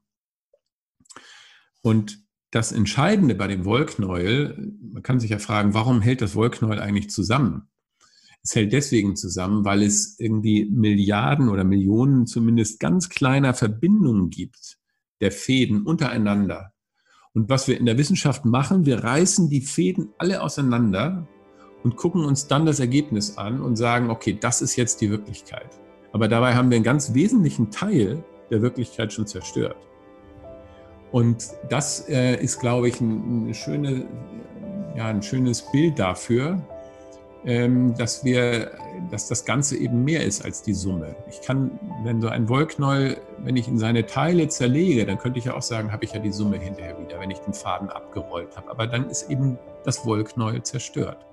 Und 1.82 2.18
das 2.50 2.72
Entscheidende 2.72 3.34
bei 3.34 3.46
dem 3.46 3.64
Wollknäuel, 3.64 4.74
man 4.92 5.02
kann 5.02 5.20
sich 5.20 5.30
ja 5.30 5.38
fragen, 5.38 5.74
warum 5.74 6.00
hält 6.00 6.20
das 6.20 6.34
Wollknäuel 6.34 6.80
eigentlich 6.80 7.10
zusammen? 7.10 7.68
Es 8.44 8.56
hält 8.56 8.72
deswegen 8.72 9.14
zusammen, 9.14 9.64
weil 9.64 9.82
es 9.82 10.18
irgendwie 10.18 10.64
Milliarden 10.64 11.48
oder 11.48 11.62
Millionen 11.62 12.26
zumindest 12.26 12.80
ganz 12.80 13.08
kleiner 13.08 13.54
Verbindungen 13.54 14.30
gibt, 14.30 14.78
der 15.20 15.30
Fäden 15.30 15.82
untereinander. 15.82 16.72
Und 17.34 17.48
was 17.48 17.68
wir 17.68 17.78
in 17.78 17.86
der 17.86 17.98
Wissenschaft 17.98 18.44
machen, 18.44 18.84
wir 18.84 19.04
reißen 19.04 19.48
die 19.48 19.60
Fäden 19.60 20.08
alle 20.18 20.42
auseinander 20.42 21.26
und 21.84 21.96
gucken 21.96 22.24
uns 22.24 22.48
dann 22.48 22.66
das 22.66 22.80
Ergebnis 22.80 23.38
an 23.38 23.60
und 23.60 23.76
sagen, 23.76 24.10
okay, 24.10 24.36
das 24.38 24.60
ist 24.60 24.76
jetzt 24.76 25.00
die 25.00 25.10
Wirklichkeit. 25.10 25.78
Aber 26.12 26.28
dabei 26.28 26.54
haben 26.54 26.70
wir 26.70 26.76
einen 26.76 26.84
ganz 26.84 27.14
wesentlichen 27.14 27.70
Teil 27.70 28.22
der 28.50 28.60
Wirklichkeit 28.60 29.12
schon 29.12 29.26
zerstört. 29.26 29.76
Und 31.10 31.50
das 31.68 32.08
äh, 32.08 32.42
ist, 32.42 32.60
glaube 32.60 32.88
ich, 32.88 33.00
ein, 33.00 33.44
eine 33.44 33.54
schöne, 33.54 34.06
ja, 34.96 35.06
ein 35.06 35.22
schönes 35.22 35.62
Bild 35.70 35.98
dafür, 35.98 36.62
dass 37.44 38.24
wir, 38.24 38.70
dass 39.10 39.26
das 39.26 39.44
Ganze 39.44 39.76
eben 39.76 40.04
mehr 40.04 40.24
ist 40.24 40.44
als 40.44 40.62
die 40.62 40.74
Summe. 40.74 41.16
Ich 41.28 41.42
kann, 41.42 41.78
wenn 42.04 42.20
so 42.20 42.28
ein 42.28 42.48
Wollknäuel, 42.48 43.16
wenn 43.38 43.56
ich 43.56 43.66
in 43.66 43.78
seine 43.78 44.06
Teile 44.06 44.46
zerlege, 44.46 45.04
dann 45.04 45.18
könnte 45.18 45.40
ich 45.40 45.46
ja 45.46 45.54
auch 45.54 45.62
sagen, 45.62 45.90
habe 45.90 46.04
ich 46.04 46.12
ja 46.12 46.20
die 46.20 46.30
Summe 46.30 46.58
hinterher 46.58 46.96
wieder, 47.00 47.18
wenn 47.18 47.30
ich 47.30 47.38
den 47.38 47.52
Faden 47.52 47.90
abgerollt 47.90 48.56
habe. 48.56 48.70
Aber 48.70 48.86
dann 48.86 49.10
ist 49.10 49.28
eben 49.28 49.58
das 49.84 50.06
Wollknäuel 50.06 50.62
zerstört. 50.62 51.26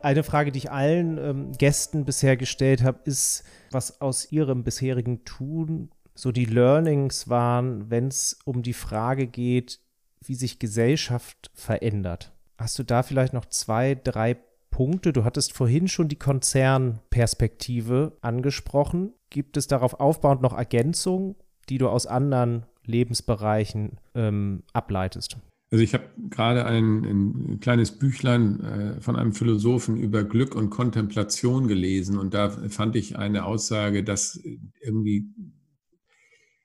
Eine 0.00 0.22
Frage, 0.22 0.52
die 0.52 0.58
ich 0.58 0.70
allen 0.70 1.18
ähm, 1.18 1.52
Gästen 1.58 2.04
bisher 2.04 2.36
gestellt 2.36 2.84
habe, 2.84 3.00
ist, 3.04 3.42
was 3.72 4.00
aus 4.00 4.30
ihrem 4.30 4.62
bisherigen 4.62 5.24
Tun 5.24 5.90
so 6.14 6.30
die 6.30 6.44
Learnings 6.44 7.28
waren, 7.28 7.90
wenn 7.90 8.06
es 8.06 8.38
um 8.44 8.62
die 8.62 8.74
Frage 8.74 9.26
geht, 9.26 9.80
wie 10.24 10.36
sich 10.36 10.60
Gesellschaft 10.60 11.50
verändert. 11.54 12.32
Hast 12.58 12.78
du 12.78 12.82
da 12.82 13.04
vielleicht 13.04 13.32
noch 13.32 13.46
zwei, 13.46 13.94
drei 13.94 14.36
Punkte? 14.70 15.12
Du 15.12 15.24
hattest 15.24 15.52
vorhin 15.52 15.86
schon 15.86 16.08
die 16.08 16.18
Konzernperspektive 16.18 18.16
angesprochen. 18.20 19.12
Gibt 19.30 19.56
es 19.56 19.68
darauf 19.68 20.00
aufbauend 20.00 20.42
noch 20.42 20.56
Ergänzungen, 20.56 21.36
die 21.68 21.78
du 21.78 21.88
aus 21.88 22.06
anderen 22.06 22.66
Lebensbereichen 22.84 24.00
ähm, 24.14 24.64
ableitest? 24.72 25.38
Also 25.70 25.84
ich 25.84 25.92
habe 25.92 26.04
gerade 26.30 26.64
ein, 26.64 27.04
ein, 27.04 27.60
kleines 27.60 27.92
Büchlein 27.92 28.60
äh, 28.60 29.00
von 29.02 29.16
einem 29.16 29.34
Philosophen 29.34 29.98
über 29.98 30.24
Glück 30.24 30.54
und 30.54 30.70
Kontemplation 30.70 31.68
gelesen 31.68 32.18
und 32.18 32.32
da 32.32 32.48
fand 32.48 32.96
ich 32.96 33.18
eine 33.18 33.44
Aussage, 33.44 34.02
dass 34.02 34.42
irgendwie 34.80 35.28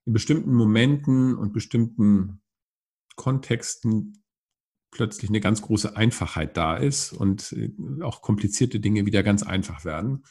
in 0.06 0.14
bestimmten 0.14 0.54
Momenten 0.54 1.36
und 1.36 1.52
bestimmten 1.52 2.40
Kontexten 3.18 4.23
plötzlich 4.94 5.30
eine 5.30 5.42
ganz 5.42 5.62
große 5.62 5.98
Einfachheit 5.98 6.56
da 6.56 6.78
ist 6.78 7.12
und 7.12 7.52
äh, 7.54 7.72
auch 8.02 8.22
komplizierte 8.22 8.80
Dinge 8.80 9.06
wieder 9.06 9.24
ganz 9.24 9.44
einfach 9.44 9.84
werden. 9.84 10.24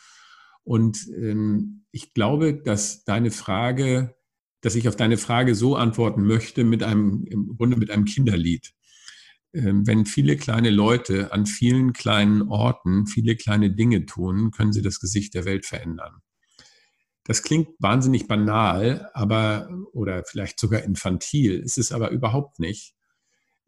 Und 0.64 1.09
ähm, 1.16 1.85
ich 1.90 2.14
glaube, 2.14 2.55
dass 2.55 3.05
deine 3.05 3.31
Frage, 3.31 4.14
dass 4.61 4.77
ich 4.77 4.88
auf 4.88 4.96
deine 4.96 5.18
Frage 5.18 5.55
so 5.55 5.77
antworten 5.77 6.22
möchte 6.22 6.64
mit 6.64 6.83
einem, 6.83 7.25
im 7.27 7.57
Grunde 7.57 7.77
mit 7.77 7.90
einem 7.90 8.05
Kinderlied. 8.05 8.72
Ähm, 9.53 9.87
wenn 9.87 10.07
viele 10.07 10.37
kleine 10.37 10.70
Leute 10.70 11.33
an 11.33 11.46
vielen 11.46 11.92
kleinen 11.92 12.42
Orten 12.42 13.07
viele 13.07 13.37
kleine 13.37 13.70
Dinge 13.70 14.07
tun, 14.07 14.51
können 14.51 14.72
sie 14.72 14.83
das 14.83 15.01
Gesicht 15.01 15.35
der 15.35 15.44
Welt 15.44 15.66
verändern. 15.66 16.22
Das 17.25 17.42
klingt 17.42 17.68
wahnsinnig 17.79 18.27
banal, 18.27 19.11
aber 19.14 19.68
oder 19.92 20.25
vielleicht 20.25 20.59
sogar 20.59 20.83
infantil, 20.83 21.61
ist 21.61 21.79
es 21.79 21.92
aber 21.92 22.11
überhaupt 22.11 22.59
nicht. 22.59 22.94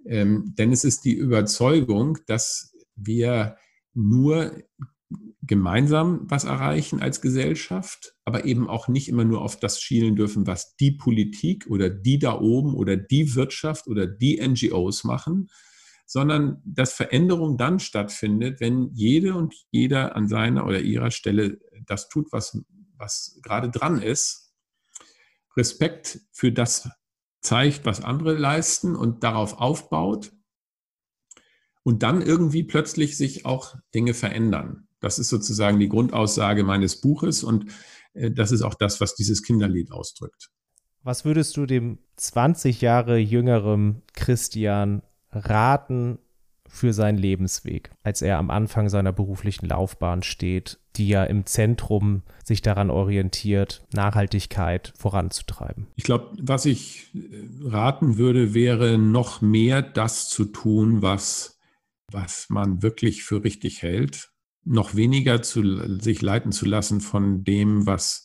Ähm, 0.07 0.55
denn 0.57 0.73
es 0.73 0.85
ist 0.85 1.05
die 1.05 1.15
Überzeugung, 1.15 2.19
dass 2.27 2.75
wir 2.97 3.57
nur 3.95 4.53
gemeinsam 5.43 6.23
was 6.25 6.45
erreichen 6.45 7.03
als 7.03 7.21
Gesellschaft, 7.21 8.15
aber 8.25 8.45
eben 8.45 8.69
auch 8.69 8.89
nicht 8.89 9.09
immer 9.09 9.25
nur 9.25 9.43
auf 9.43 9.59
das 9.59 9.81
schielen 9.81 10.17
dürfen, 10.17 10.47
was 10.47 10.77
die 10.77 10.93
Politik 10.93 11.67
oder 11.69 11.91
die 11.91 12.19
da 12.19 12.41
oben 12.41 12.75
oder 12.75 12.97
die 12.97 13.35
Wirtschaft 13.35 13.87
oder 13.87 14.07
die 14.07 14.41
NGOs 14.41 15.05
machen, 15.05 15.51
sondern 16.07 16.63
dass 16.65 16.93
Veränderung 16.95 17.57
dann 17.59 17.79
stattfindet, 17.79 18.61
wenn 18.61 18.91
jede 18.93 19.35
und 19.35 19.55
jeder 19.71 20.17
an 20.17 20.29
seiner 20.29 20.67
oder 20.67 20.81
ihrer 20.81 21.11
Stelle 21.11 21.59
das 21.87 22.09
tut, 22.09 22.33
was 22.33 22.59
was 22.97 23.39
gerade 23.43 23.71
dran 23.71 24.01
ist, 24.01 24.53
Respekt 25.57 26.21
für 26.33 26.53
das 26.53 26.89
zeigt, 27.45 27.85
was 27.85 28.03
andere 28.03 28.35
leisten 28.35 28.97
und 28.97 29.23
darauf 29.23 29.61
aufbaut 29.61 30.33
und 31.85 32.03
dann 32.03 32.23
irgendwie 32.23 32.65
plötzlich 32.65 33.17
sich 33.17 33.47
auch 33.47 33.77
Dinge 33.95 34.15
verändern. 34.15 34.89
Das 34.99 35.19
ist 35.19 35.29
sozusagen 35.29 35.79
die 35.79 35.89
Grundaussage 35.89 36.65
meines 36.65 37.01
Buches 37.01 37.45
und 37.45 37.67
äh, 38.15 38.31
das 38.31 38.51
ist 38.51 38.63
auch 38.63 38.75
das, 38.75 39.01
was 39.01 39.15
dieses 39.15 39.43
Kinderlied 39.43 39.93
ausdrückt. 39.93 40.51
Was 41.03 41.27
würdest 41.27 41.57
du 41.59 41.67
dem 41.67 41.99
20 42.17 42.81
Jahre 42.81 43.19
jüngeren 43.19 44.03
Christian 44.15 45.03
raten, 45.31 46.19
für 46.75 46.93
seinen 46.93 47.19
Lebensweg, 47.19 47.93
als 48.03 48.21
er 48.21 48.39
am 48.39 48.51
Anfang 48.51 48.89
seiner 48.89 49.13
beruflichen 49.13 49.67
Laufbahn 49.67 50.25
steht, 50.25 50.81
die 50.97 51.07
ja 51.07 51.23
im 51.23 51.47
Zentrum 51.47 52.23
sich 52.43 52.63
daran 52.63 52.91
orientiert, 52.91 53.87
Nachhaltigkeit 53.93 54.93
voranzutreiben. 54.97 55.87
Ich 55.95 56.03
glaube, 56.03 56.37
was 56.41 56.67
ich 56.67 57.15
äh, 57.15 57.69
raten 57.69 58.19
würde, 58.19 58.55
wäre 58.55 58.99
noch 58.99 59.41
mehr 59.41 59.83
das 59.83 60.29
zu 60.29 60.47
tun, 60.47 61.01
was, 61.01 61.61
was 62.11 62.47
man 62.49 62.83
wirklich 62.83 63.23
für 63.23 63.45
richtig 63.45 63.83
hält, 63.83 64.31
noch 64.65 64.97
weniger 64.97 65.43
zu, 65.43 65.63
sich 66.01 66.23
leiten 66.23 66.51
zu 66.51 66.67
lassen 66.67 67.01
von 67.01 67.45
dem, 67.45 67.87
was 67.87 68.24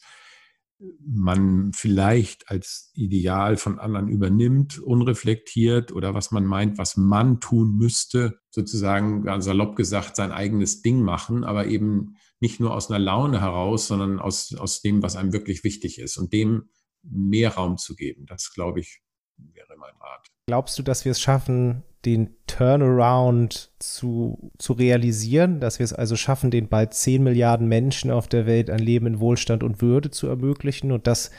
man 1.05 1.73
vielleicht 1.73 2.49
als 2.49 2.91
Ideal 2.93 3.57
von 3.57 3.79
anderen 3.79 4.07
übernimmt, 4.07 4.79
unreflektiert 4.79 5.91
oder 5.91 6.13
was 6.13 6.31
man 6.31 6.45
meint, 6.45 6.77
was 6.77 6.95
man 6.95 7.39
tun 7.39 7.75
müsste, 7.75 8.39
sozusagen 8.49 9.23
ganz 9.23 9.45
salopp 9.45 9.75
gesagt, 9.75 10.15
sein 10.15 10.31
eigenes 10.31 10.81
Ding 10.81 11.01
machen, 11.01 11.43
aber 11.43 11.67
eben 11.67 12.15
nicht 12.39 12.59
nur 12.59 12.73
aus 12.73 12.89
einer 12.89 12.99
Laune 12.99 13.41
heraus, 13.41 13.87
sondern 13.87 14.19
aus, 14.19 14.55
aus 14.55 14.81
dem, 14.81 15.03
was 15.03 15.17
einem 15.17 15.33
wirklich 15.33 15.63
wichtig 15.63 15.99
ist 15.99 16.17
und 16.17 16.31
dem 16.31 16.69
mehr 17.03 17.55
Raum 17.55 17.77
zu 17.77 17.95
geben. 17.95 18.25
Das, 18.25 18.53
glaube 18.53 18.79
ich, 18.79 19.01
wäre 19.37 19.75
mein 19.77 19.95
Rat. 19.99 20.27
Glaubst 20.47 20.79
du, 20.79 20.83
dass 20.83 21.03
wir 21.03 21.11
es 21.11 21.21
schaffen, 21.21 21.83
den 22.05 22.35
Turnaround 22.47 23.71
zu, 23.79 24.51
zu 24.57 24.73
realisieren, 24.73 25.59
dass 25.59 25.79
wir 25.79 25.83
es 25.83 25.93
also 25.93 26.15
schaffen, 26.15 26.51
den 26.51 26.69
bald 26.69 26.93
10 26.93 27.23
Milliarden 27.23 27.67
Menschen 27.67 28.09
auf 28.09 28.27
der 28.27 28.45
Welt 28.45 28.69
ein 28.69 28.79
Leben 28.79 29.05
in 29.05 29.19
Wohlstand 29.19 29.63
und 29.63 29.81
Würde 29.81 30.09
zu 30.09 30.27
ermöglichen 30.27 30.91
und 30.91 31.07
das 31.07 31.31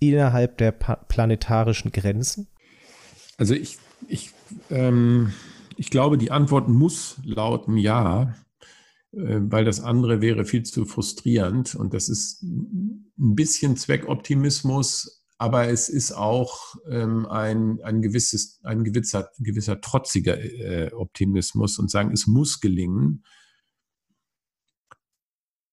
innerhalb 0.00 0.58
der 0.58 0.72
planetarischen 0.72 1.92
Grenzen? 1.92 2.48
Also 3.36 3.54
ich, 3.54 3.78
ich, 4.08 4.32
ähm, 4.70 5.32
ich 5.76 5.90
glaube, 5.90 6.18
die 6.18 6.30
Antwort 6.30 6.68
muss 6.68 7.16
lauten 7.24 7.76
Ja, 7.76 8.34
äh, 9.12 9.38
weil 9.40 9.64
das 9.64 9.80
andere 9.80 10.20
wäre 10.20 10.44
viel 10.44 10.64
zu 10.64 10.84
frustrierend 10.84 11.74
und 11.74 11.94
das 11.94 12.08
ist 12.08 12.42
ein 12.42 13.06
bisschen 13.16 13.76
Zweckoptimismus, 13.76 15.17
aber 15.38 15.68
es 15.68 15.88
ist 15.88 16.12
auch 16.12 16.74
ähm, 16.90 17.24
ein, 17.26 17.80
ein, 17.82 18.02
gewisses, 18.02 18.60
ein 18.64 18.82
gewisser, 18.82 19.30
gewisser 19.38 19.80
trotziger 19.80 20.36
äh, 20.38 20.92
Optimismus 20.92 21.78
und 21.78 21.90
sagen, 21.90 22.12
es 22.12 22.26
muss 22.26 22.60
gelingen. 22.60 23.24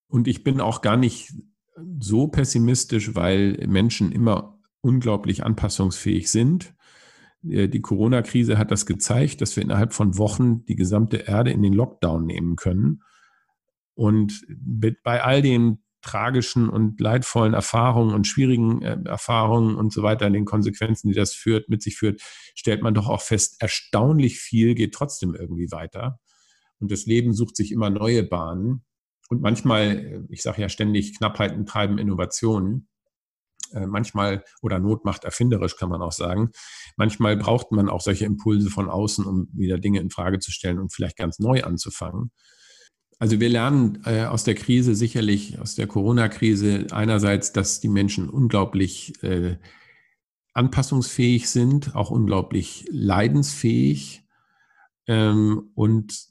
Und 0.07 0.27
ich 0.27 0.43
bin 0.43 0.61
auch 0.61 0.81
gar 0.81 0.97
nicht 0.97 1.33
so 1.99 2.27
pessimistisch, 2.27 3.15
weil 3.15 3.57
Menschen 3.67 4.11
immer 4.11 4.59
unglaublich 4.81 5.43
anpassungsfähig 5.43 6.29
sind. 6.29 6.75
Äh, 7.43 7.67
die 7.67 7.81
Corona-Krise 7.81 8.59
hat 8.59 8.69
das 8.69 8.85
gezeigt, 8.85 9.41
dass 9.41 9.55
wir 9.55 9.63
innerhalb 9.63 9.93
von 9.93 10.19
Wochen 10.19 10.63
die 10.65 10.75
gesamte 10.75 11.17
Erde 11.17 11.49
in 11.49 11.63
den 11.63 11.73
Lockdown 11.73 12.23
nehmen 12.23 12.55
können. 12.55 13.01
Und 13.95 14.45
bei 15.03 15.23
all 15.23 15.41
den 15.41 15.84
tragischen 16.05 16.69
und 16.69 16.99
leidvollen 17.01 17.55
Erfahrungen 17.55 18.13
und 18.13 18.27
schwierigen 18.27 18.81
äh, 18.83 18.97
Erfahrungen 19.05 19.75
und 19.75 19.91
so 19.91 20.03
weiter, 20.03 20.29
den 20.29 20.45
Konsequenzen, 20.45 21.09
die 21.09 21.15
das 21.15 21.33
führt, 21.33 21.67
mit 21.67 21.81
sich 21.81 21.97
führt, 21.97 22.21
stellt 22.53 22.83
man 22.83 22.93
doch 22.93 23.09
auch 23.09 23.21
fest, 23.21 23.55
erstaunlich 23.59 24.39
viel 24.39 24.75
geht 24.75 24.93
trotzdem 24.93 25.33
irgendwie 25.33 25.71
weiter. 25.71 26.19
Und 26.79 26.91
das 26.91 27.05
Leben 27.07 27.33
sucht 27.33 27.55
sich 27.55 27.71
immer 27.71 27.89
neue 27.89 28.23
Bahnen. 28.23 28.85
Und 29.29 29.41
manchmal, 29.41 30.23
ich 30.29 30.43
sage 30.43 30.61
ja 30.61 30.69
ständig, 30.69 31.17
Knappheiten 31.17 31.65
treiben 31.65 31.97
Innovationen. 31.97 32.87
Äh, 33.73 33.87
manchmal, 33.87 34.43
oder 34.61 34.77
Not 34.77 35.05
macht 35.05 35.23
erfinderisch, 35.23 35.75
kann 35.75 35.89
man 35.89 36.03
auch 36.03 36.11
sagen. 36.11 36.51
Manchmal 36.97 37.35
braucht 37.35 37.71
man 37.71 37.89
auch 37.89 38.01
solche 38.01 38.25
Impulse 38.25 38.69
von 38.69 38.91
außen, 38.91 39.25
um 39.25 39.49
wieder 39.53 39.79
Dinge 39.79 40.01
in 40.01 40.11
Frage 40.11 40.37
zu 40.37 40.51
stellen 40.51 40.77
und 40.77 40.93
vielleicht 40.93 41.17
ganz 41.17 41.39
neu 41.39 41.63
anzufangen. 41.63 42.31
Also 43.17 43.39
wir 43.39 43.49
lernen 43.49 44.01
äh, 44.05 44.25
aus 44.25 44.43
der 44.43 44.55
Krise 44.55 44.93
sicherlich, 44.93 45.59
aus 45.59 45.75
der 45.75 45.87
Corona-Krise 45.87 46.87
einerseits, 46.91 47.53
dass 47.53 47.79
die 47.79 47.87
Menschen 47.87 48.29
unglaublich 48.29 49.13
äh, 49.23 49.57
anpassungsfähig 50.53 51.49
sind, 51.49 51.95
auch 51.95 52.11
unglaublich 52.11 52.85
leidensfähig 52.89 54.23
ähm, 55.07 55.69
und 55.75 56.27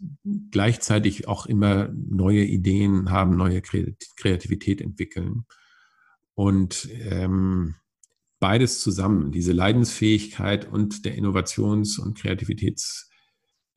gleichzeitig 0.51 1.27
auch 1.27 1.47
immer 1.47 1.89
neue 1.95 2.45
Ideen 2.45 3.11
haben, 3.11 3.37
neue 3.37 3.63
Kreativität 3.63 4.81
entwickeln. 4.81 5.45
Und 6.35 6.89
ähm, 7.01 7.77
beides 8.41 8.81
zusammen, 8.81 9.33
diese 9.33 9.53
Leidensfähigkeit 9.53 10.71
und 10.71 11.07
der 11.07 11.17
Innovations- 11.17 11.99
und 11.99 12.19
Kreativitäts- 12.19 13.09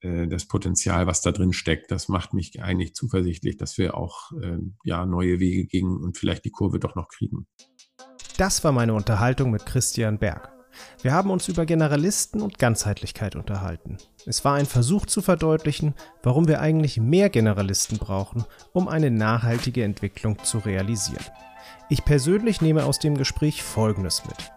äh, 0.02 0.28
das 0.28 0.48
Potenzial, 0.48 1.08
was 1.08 1.22
da 1.22 1.32
drin 1.32 1.54
steckt, 1.54 1.92
das 1.92 2.08
macht 2.08 2.34
mich 2.34 2.62
eigentlich 2.62 2.94
zuversichtlich, 2.94 3.58
dass 3.58 3.78
wir 3.78 3.96
auch 3.96 4.32
äh, 4.42 4.58
ja, 4.84 5.06
neue 5.06 5.40
Wege 5.40 5.66
gehen 5.66 5.98
und 5.98 6.18
vielleicht 6.18 6.46
die 6.46 6.52
Kurve 6.52 6.80
doch 6.80 6.96
noch 6.96 7.08
kriegen. 7.08 7.48
Das 8.38 8.64
war 8.64 8.72
meine 8.72 8.94
Unterhaltung 8.94 9.52
mit 9.52 9.66
Christian 9.66 10.20
Berg. 10.20 10.52
Wir 11.02 11.14
haben 11.14 11.32
uns 11.32 11.48
über 11.48 11.66
Generalisten 11.66 12.42
und 12.42 12.60
Ganzheitlichkeit 12.60 13.36
unterhalten. 13.36 13.98
Es 14.26 14.46
war 14.46 14.56
ein 14.56 14.68
Versuch 14.68 15.08
zu 15.08 15.22
verdeutlichen, 15.22 15.96
warum 16.22 16.48
wir 16.48 16.62
eigentlich 16.62 17.00
mehr 17.00 17.30
Generalisten 17.30 17.98
brauchen, 17.98 18.46
um 18.74 18.88
eine 18.88 19.10
nachhaltige 19.10 19.84
Entwicklung 19.84 20.44
zu 20.44 20.60
realisieren. 20.60 21.26
Ich 21.90 22.06
persönlich 22.06 22.62
nehme 22.62 22.86
aus 22.86 23.00
dem 23.00 23.18
Gespräch 23.18 23.64
Folgendes 23.64 24.24
mit. 24.26 24.52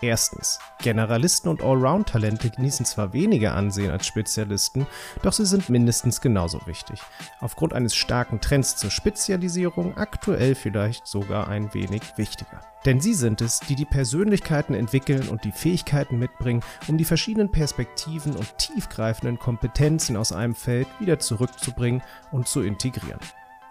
Erstens. 0.00 0.60
Generalisten 0.80 1.50
und 1.50 1.60
Allround-Talente 1.60 2.50
genießen 2.50 2.86
zwar 2.86 3.12
weniger 3.12 3.54
Ansehen 3.54 3.90
als 3.90 4.06
Spezialisten, 4.06 4.86
doch 5.22 5.32
sie 5.32 5.44
sind 5.44 5.68
mindestens 5.70 6.20
genauso 6.20 6.60
wichtig. 6.66 7.00
Aufgrund 7.40 7.72
eines 7.72 7.96
starken 7.96 8.40
Trends 8.40 8.76
zur 8.76 8.92
Spezialisierung 8.92 9.96
aktuell 9.96 10.54
vielleicht 10.54 11.08
sogar 11.08 11.48
ein 11.48 11.74
wenig 11.74 12.02
wichtiger. 12.16 12.60
Denn 12.84 13.00
sie 13.00 13.14
sind 13.14 13.40
es, 13.40 13.58
die 13.58 13.74
die 13.74 13.84
Persönlichkeiten 13.84 14.74
entwickeln 14.74 15.28
und 15.28 15.42
die 15.42 15.50
Fähigkeiten 15.50 16.16
mitbringen, 16.16 16.62
um 16.86 16.96
die 16.96 17.04
verschiedenen 17.04 17.50
Perspektiven 17.50 18.36
und 18.36 18.56
tiefgreifenden 18.56 19.40
Kompetenzen 19.40 20.16
aus 20.16 20.30
einem 20.30 20.54
Feld 20.54 20.86
wieder 21.00 21.18
zurückzubringen 21.18 22.02
und 22.30 22.46
zu 22.46 22.62
integrieren. 22.62 23.20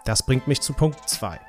Das 0.04 0.22
bringt 0.22 0.46
mich 0.46 0.60
zu 0.60 0.74
Punkt 0.74 1.08
2. 1.08 1.40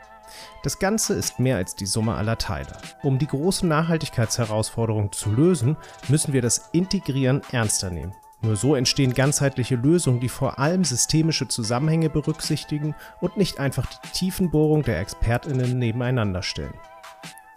Das 0.64 0.80
Ganze 0.80 1.14
ist 1.14 1.40
mehr 1.40 1.58
als 1.58 1.76
die 1.76 1.86
Summe 1.86 2.16
aller 2.16 2.38
Teile. 2.38 2.78
Um 3.04 3.18
die 3.18 3.28
großen 3.28 3.68
Nachhaltigkeitsherausforderungen 3.68 5.12
zu 5.12 5.32
lösen, 5.32 5.78
müssen 6.08 6.34
wir 6.34 6.42
das 6.42 6.70
Integrieren 6.72 7.42
ernster 7.52 7.90
nehmen. 7.90 8.14
Nur 8.42 8.56
so 8.56 8.76
entstehen 8.76 9.14
ganzheitliche 9.14 9.76
Lösungen, 9.76 10.22
die 10.22 10.30
vor 10.30 10.60
allem 10.60 10.86
systemische 10.86 11.48
Zusammenhänge 11.48 12.10
berücksichtigen 12.10 12.96
und 13.20 13.36
nicht 13.36 13.60
einfach 13.60 13.86
die 13.86 14.10
Tiefenbohrung 14.14 14.84
der 14.84 15.00
Expertinnen 15.00 15.78
nebeneinander 15.78 16.42
stellen. 16.42 16.74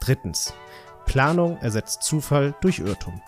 Drittens. 0.01 0.55
Planung 1.07 1.59
ersetzt 1.59 2.03
Zufall 2.03 2.55
durch 2.61 2.79
Irrtum. 2.79 3.23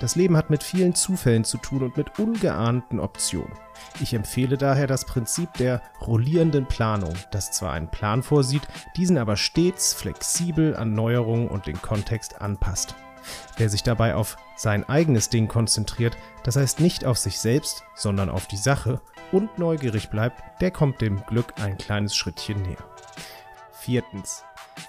Das 0.00 0.14
Leben 0.14 0.36
hat 0.36 0.48
mit 0.48 0.62
vielen 0.62 0.94
Zufällen 0.94 1.44
zu 1.44 1.58
tun 1.58 1.82
und 1.82 1.96
mit 1.96 2.18
ungeahnten 2.20 3.00
Optionen. 3.00 3.52
Ich 4.00 4.14
empfehle 4.14 4.56
daher 4.56 4.86
das 4.86 5.04
Prinzip 5.04 5.52
der 5.54 5.82
rollierenden 6.00 6.66
Planung, 6.66 7.14
das 7.32 7.50
zwar 7.50 7.72
einen 7.72 7.90
Plan 7.90 8.22
vorsieht, 8.22 8.62
diesen 8.96 9.18
aber 9.18 9.36
stets 9.36 9.94
flexibel 9.94 10.76
an 10.76 10.94
Neuerungen 10.94 11.48
und 11.48 11.66
den 11.66 11.80
Kontext 11.82 12.40
anpasst. 12.40 12.94
Wer 13.56 13.68
sich 13.68 13.82
dabei 13.82 14.14
auf 14.14 14.36
sein 14.56 14.88
eigenes 14.88 15.30
Ding 15.30 15.48
konzentriert, 15.48 16.16
das 16.44 16.56
heißt 16.56 16.80
nicht 16.80 17.04
auf 17.04 17.18
sich 17.18 17.40
selbst, 17.40 17.82
sondern 17.94 18.30
auf 18.30 18.46
die 18.46 18.56
Sache 18.56 19.00
und 19.32 19.58
neugierig 19.58 20.10
bleibt, 20.10 20.42
der 20.60 20.70
kommt 20.70 21.00
dem 21.00 21.24
Glück 21.26 21.54
ein 21.60 21.76
kleines 21.76 22.14
Schrittchen 22.16 22.62
näher. 22.62 22.84
Viertens. 23.72 24.44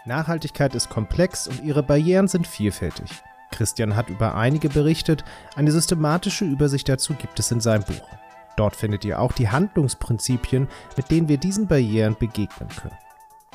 Nachhaltigkeit 0.05 0.75
ist 0.75 0.89
komplex 0.89 1.47
und 1.47 1.63
ihre 1.63 1.81
Barrieren 1.81 2.27
sind 2.27 2.45
vielfältig. 2.45 3.09
Christian 3.51 3.95
hat 3.95 4.09
über 4.09 4.35
einige 4.35 4.69
berichtet, 4.69 5.23
eine 5.55 5.71
systematische 5.71 6.45
Übersicht 6.45 6.87
dazu 6.87 7.13
gibt 7.13 7.39
es 7.39 7.51
in 7.51 7.61
seinem 7.61 7.83
Buch. 7.83 8.07
Dort 8.55 8.75
findet 8.75 9.05
ihr 9.05 9.19
auch 9.19 9.31
die 9.31 9.49
Handlungsprinzipien, 9.49 10.67
mit 10.97 11.11
denen 11.11 11.29
wir 11.29 11.37
diesen 11.37 11.67
Barrieren 11.67 12.15
begegnen 12.19 12.69
können. 12.69 12.97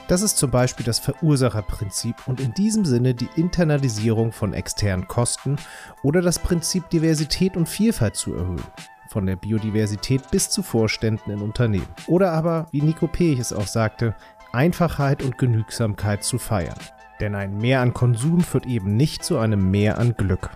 Das 0.07 0.21
ist 0.21 0.37
zum 0.37 0.51
Beispiel 0.51 0.85
das 0.85 0.99
Verursacherprinzip 0.99 2.17
und 2.27 2.39
in 2.39 2.53
diesem 2.53 2.85
Sinne 2.85 3.15
die 3.15 3.29
Internalisierung 3.37 4.33
von 4.33 4.53
externen 4.53 5.09
Kosten 5.09 5.57
oder 6.03 6.21
das 6.21 6.39
Prinzip 6.39 6.91
Diversität 6.91 7.57
und 7.57 7.69
Vielfalt 7.69 8.17
zu 8.17 8.35
erhöhen. 8.35 8.65
Von 9.09 9.25
der 9.27 9.37
Biodiversität 9.37 10.31
bis 10.31 10.51
zu 10.51 10.63
Vorständen 10.63 11.31
in 11.31 11.41
Unternehmen. 11.41 11.89
Oder 12.07 12.33
aber, 12.33 12.67
wie 12.71 12.83
Nico 12.83 13.07
Pech 13.07 13.39
es 13.39 13.53
auch 13.53 13.67
sagte, 13.67 14.15
Einfachheit 14.53 15.23
und 15.23 15.39
Genügsamkeit 15.39 16.23
zu 16.23 16.39
feiern. 16.39 16.79
Denn 17.21 17.35
ein 17.35 17.59
Mehr 17.59 17.81
an 17.81 17.95
Konsum 17.95 18.41
führt 18.41 18.67
eben 18.67 18.97
nicht 18.97 19.25
zu 19.25 19.39
einem 19.39 19.71
Mehr 19.71 19.99
an 19.99 20.15
Glück. 20.17 20.51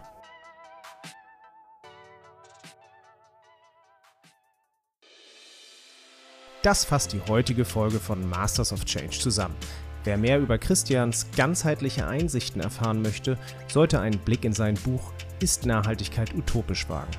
Das 6.63 6.85
fasst 6.85 7.13
die 7.13 7.23
heutige 7.29 7.65
Folge 7.65 7.99
von 7.99 8.29
Masters 8.29 8.73
of 8.73 8.85
Change 8.85 9.19
zusammen. 9.19 9.55
Wer 10.05 10.19
mehr 10.19 10.39
über 10.39 10.59
Christians 10.59 11.27
ganzheitliche 11.37 12.07
Einsichten 12.07 12.61
erfahren 12.61 13.03
möchte, 13.03 13.39
sollte 13.69 14.01
einen 14.01 14.19
Blick 14.19 14.45
in 14.45 14.53
sein 14.53 14.75
Buch 14.75 15.13
Ist 15.41 15.67
Nachhaltigkeit 15.67 16.35
utopisch 16.35 16.89
wagen 16.89 17.13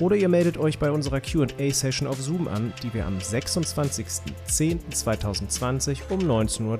oder 0.00 0.16
ihr 0.16 0.28
meldet 0.28 0.58
euch 0.58 0.78
bei 0.78 0.90
unserer 0.90 1.20
QA-Session 1.20 2.08
auf 2.08 2.18
Zoom 2.20 2.48
an, 2.48 2.72
die 2.82 2.92
wir 2.94 3.06
am 3.06 3.18
26.10.2020 3.18 6.10
um 6.10 6.18
19.30 6.20 6.66
Uhr 6.66 6.78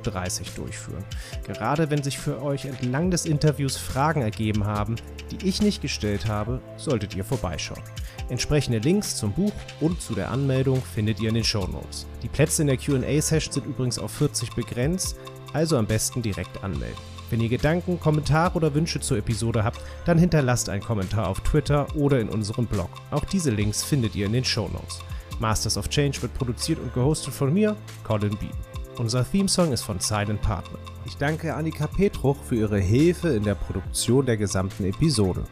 durchführen. 0.56 1.04
Gerade 1.46 1.90
wenn 1.90 2.02
sich 2.02 2.18
für 2.18 2.42
euch 2.42 2.64
entlang 2.64 3.10
des 3.10 3.26
Interviews 3.26 3.76
Fragen 3.76 4.22
ergeben 4.22 4.64
haben, 4.64 4.96
die 5.30 5.46
ich 5.46 5.60
nicht 5.62 5.82
gestellt 5.82 6.26
habe, 6.26 6.60
solltet 6.76 7.14
ihr 7.14 7.24
vorbeischauen. 7.24 7.82
Entsprechende 8.28 8.78
Links 8.78 9.16
zum 9.16 9.32
Buch 9.32 9.52
und 9.80 10.00
zu 10.00 10.14
der 10.14 10.30
Anmeldung 10.30 10.80
findet 10.94 11.20
ihr 11.20 11.28
in 11.28 11.34
den 11.34 11.44
Show 11.44 11.66
Notes. 11.66 12.06
Die 12.22 12.28
Plätze 12.28 12.62
in 12.62 12.68
der 12.68 12.78
QA-Session 12.78 13.52
sind 13.52 13.66
übrigens 13.66 13.98
auf 13.98 14.12
40 14.12 14.54
begrenzt, 14.54 15.18
also 15.52 15.76
am 15.76 15.86
besten 15.86 16.22
direkt 16.22 16.62
anmelden. 16.62 17.19
Wenn 17.30 17.40
ihr 17.40 17.48
Gedanken, 17.48 18.00
Kommentare 18.00 18.56
oder 18.56 18.74
Wünsche 18.74 19.00
zur 19.00 19.18
Episode 19.18 19.62
habt, 19.62 19.80
dann 20.04 20.18
hinterlasst 20.18 20.68
einen 20.68 20.82
Kommentar 20.82 21.28
auf 21.28 21.40
Twitter 21.40 21.86
oder 21.94 22.18
in 22.20 22.28
unserem 22.28 22.66
Blog. 22.66 22.90
Auch 23.12 23.24
diese 23.24 23.50
Links 23.50 23.84
findet 23.84 24.16
ihr 24.16 24.26
in 24.26 24.32
den 24.32 24.44
Show 24.44 24.68
Notes. 24.68 24.98
Masters 25.38 25.78
of 25.78 25.88
Change 25.88 26.20
wird 26.22 26.34
produziert 26.34 26.80
und 26.80 26.92
gehostet 26.92 27.32
von 27.32 27.54
mir, 27.54 27.76
Colin 28.04 28.36
Bean. 28.36 28.50
Unser 28.98 29.24
Themesong 29.24 29.72
ist 29.72 29.82
von 29.82 30.00
Silent 30.00 30.42
Partner. 30.42 30.78
Ich 31.06 31.16
danke 31.16 31.54
Annika 31.54 31.86
Petruch 31.86 32.36
für 32.46 32.56
ihre 32.56 32.80
Hilfe 32.80 33.28
in 33.28 33.44
der 33.44 33.54
Produktion 33.54 34.26
der 34.26 34.36
gesamten 34.36 34.84
Episode. 34.84 35.44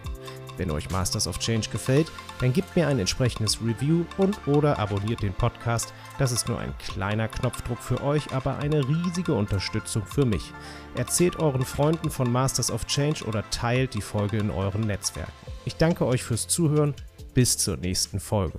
Wenn 0.58 0.70
euch 0.70 0.90
Masters 0.90 1.26
of 1.26 1.38
Change 1.38 1.70
gefällt, 1.70 2.10
dann 2.40 2.52
gebt 2.52 2.76
mir 2.76 2.88
ein 2.88 2.98
entsprechendes 2.98 3.60
Review 3.62 4.04
und 4.18 4.46
oder 4.46 4.78
abonniert 4.78 5.22
den 5.22 5.32
Podcast. 5.32 5.94
Das 6.18 6.32
ist 6.32 6.48
nur 6.48 6.58
ein 6.58 6.76
kleiner 6.78 7.28
Knopfdruck 7.28 7.78
für 7.78 8.02
euch, 8.02 8.32
aber 8.34 8.58
eine 8.58 8.86
riesige 8.86 9.32
Unterstützung 9.32 10.04
für 10.04 10.26
mich. 10.26 10.52
Erzählt 10.96 11.36
euren 11.36 11.64
Freunden 11.64 12.10
von 12.10 12.30
Masters 12.30 12.70
of 12.70 12.86
Change 12.86 13.24
oder 13.24 13.48
teilt 13.50 13.94
die 13.94 14.02
Folge 14.02 14.38
in 14.38 14.50
euren 14.50 14.82
Netzwerken. 14.82 15.32
Ich 15.64 15.76
danke 15.76 16.04
euch 16.04 16.22
fürs 16.22 16.48
Zuhören. 16.48 16.94
Bis 17.34 17.56
zur 17.56 17.76
nächsten 17.76 18.20
Folge. 18.20 18.58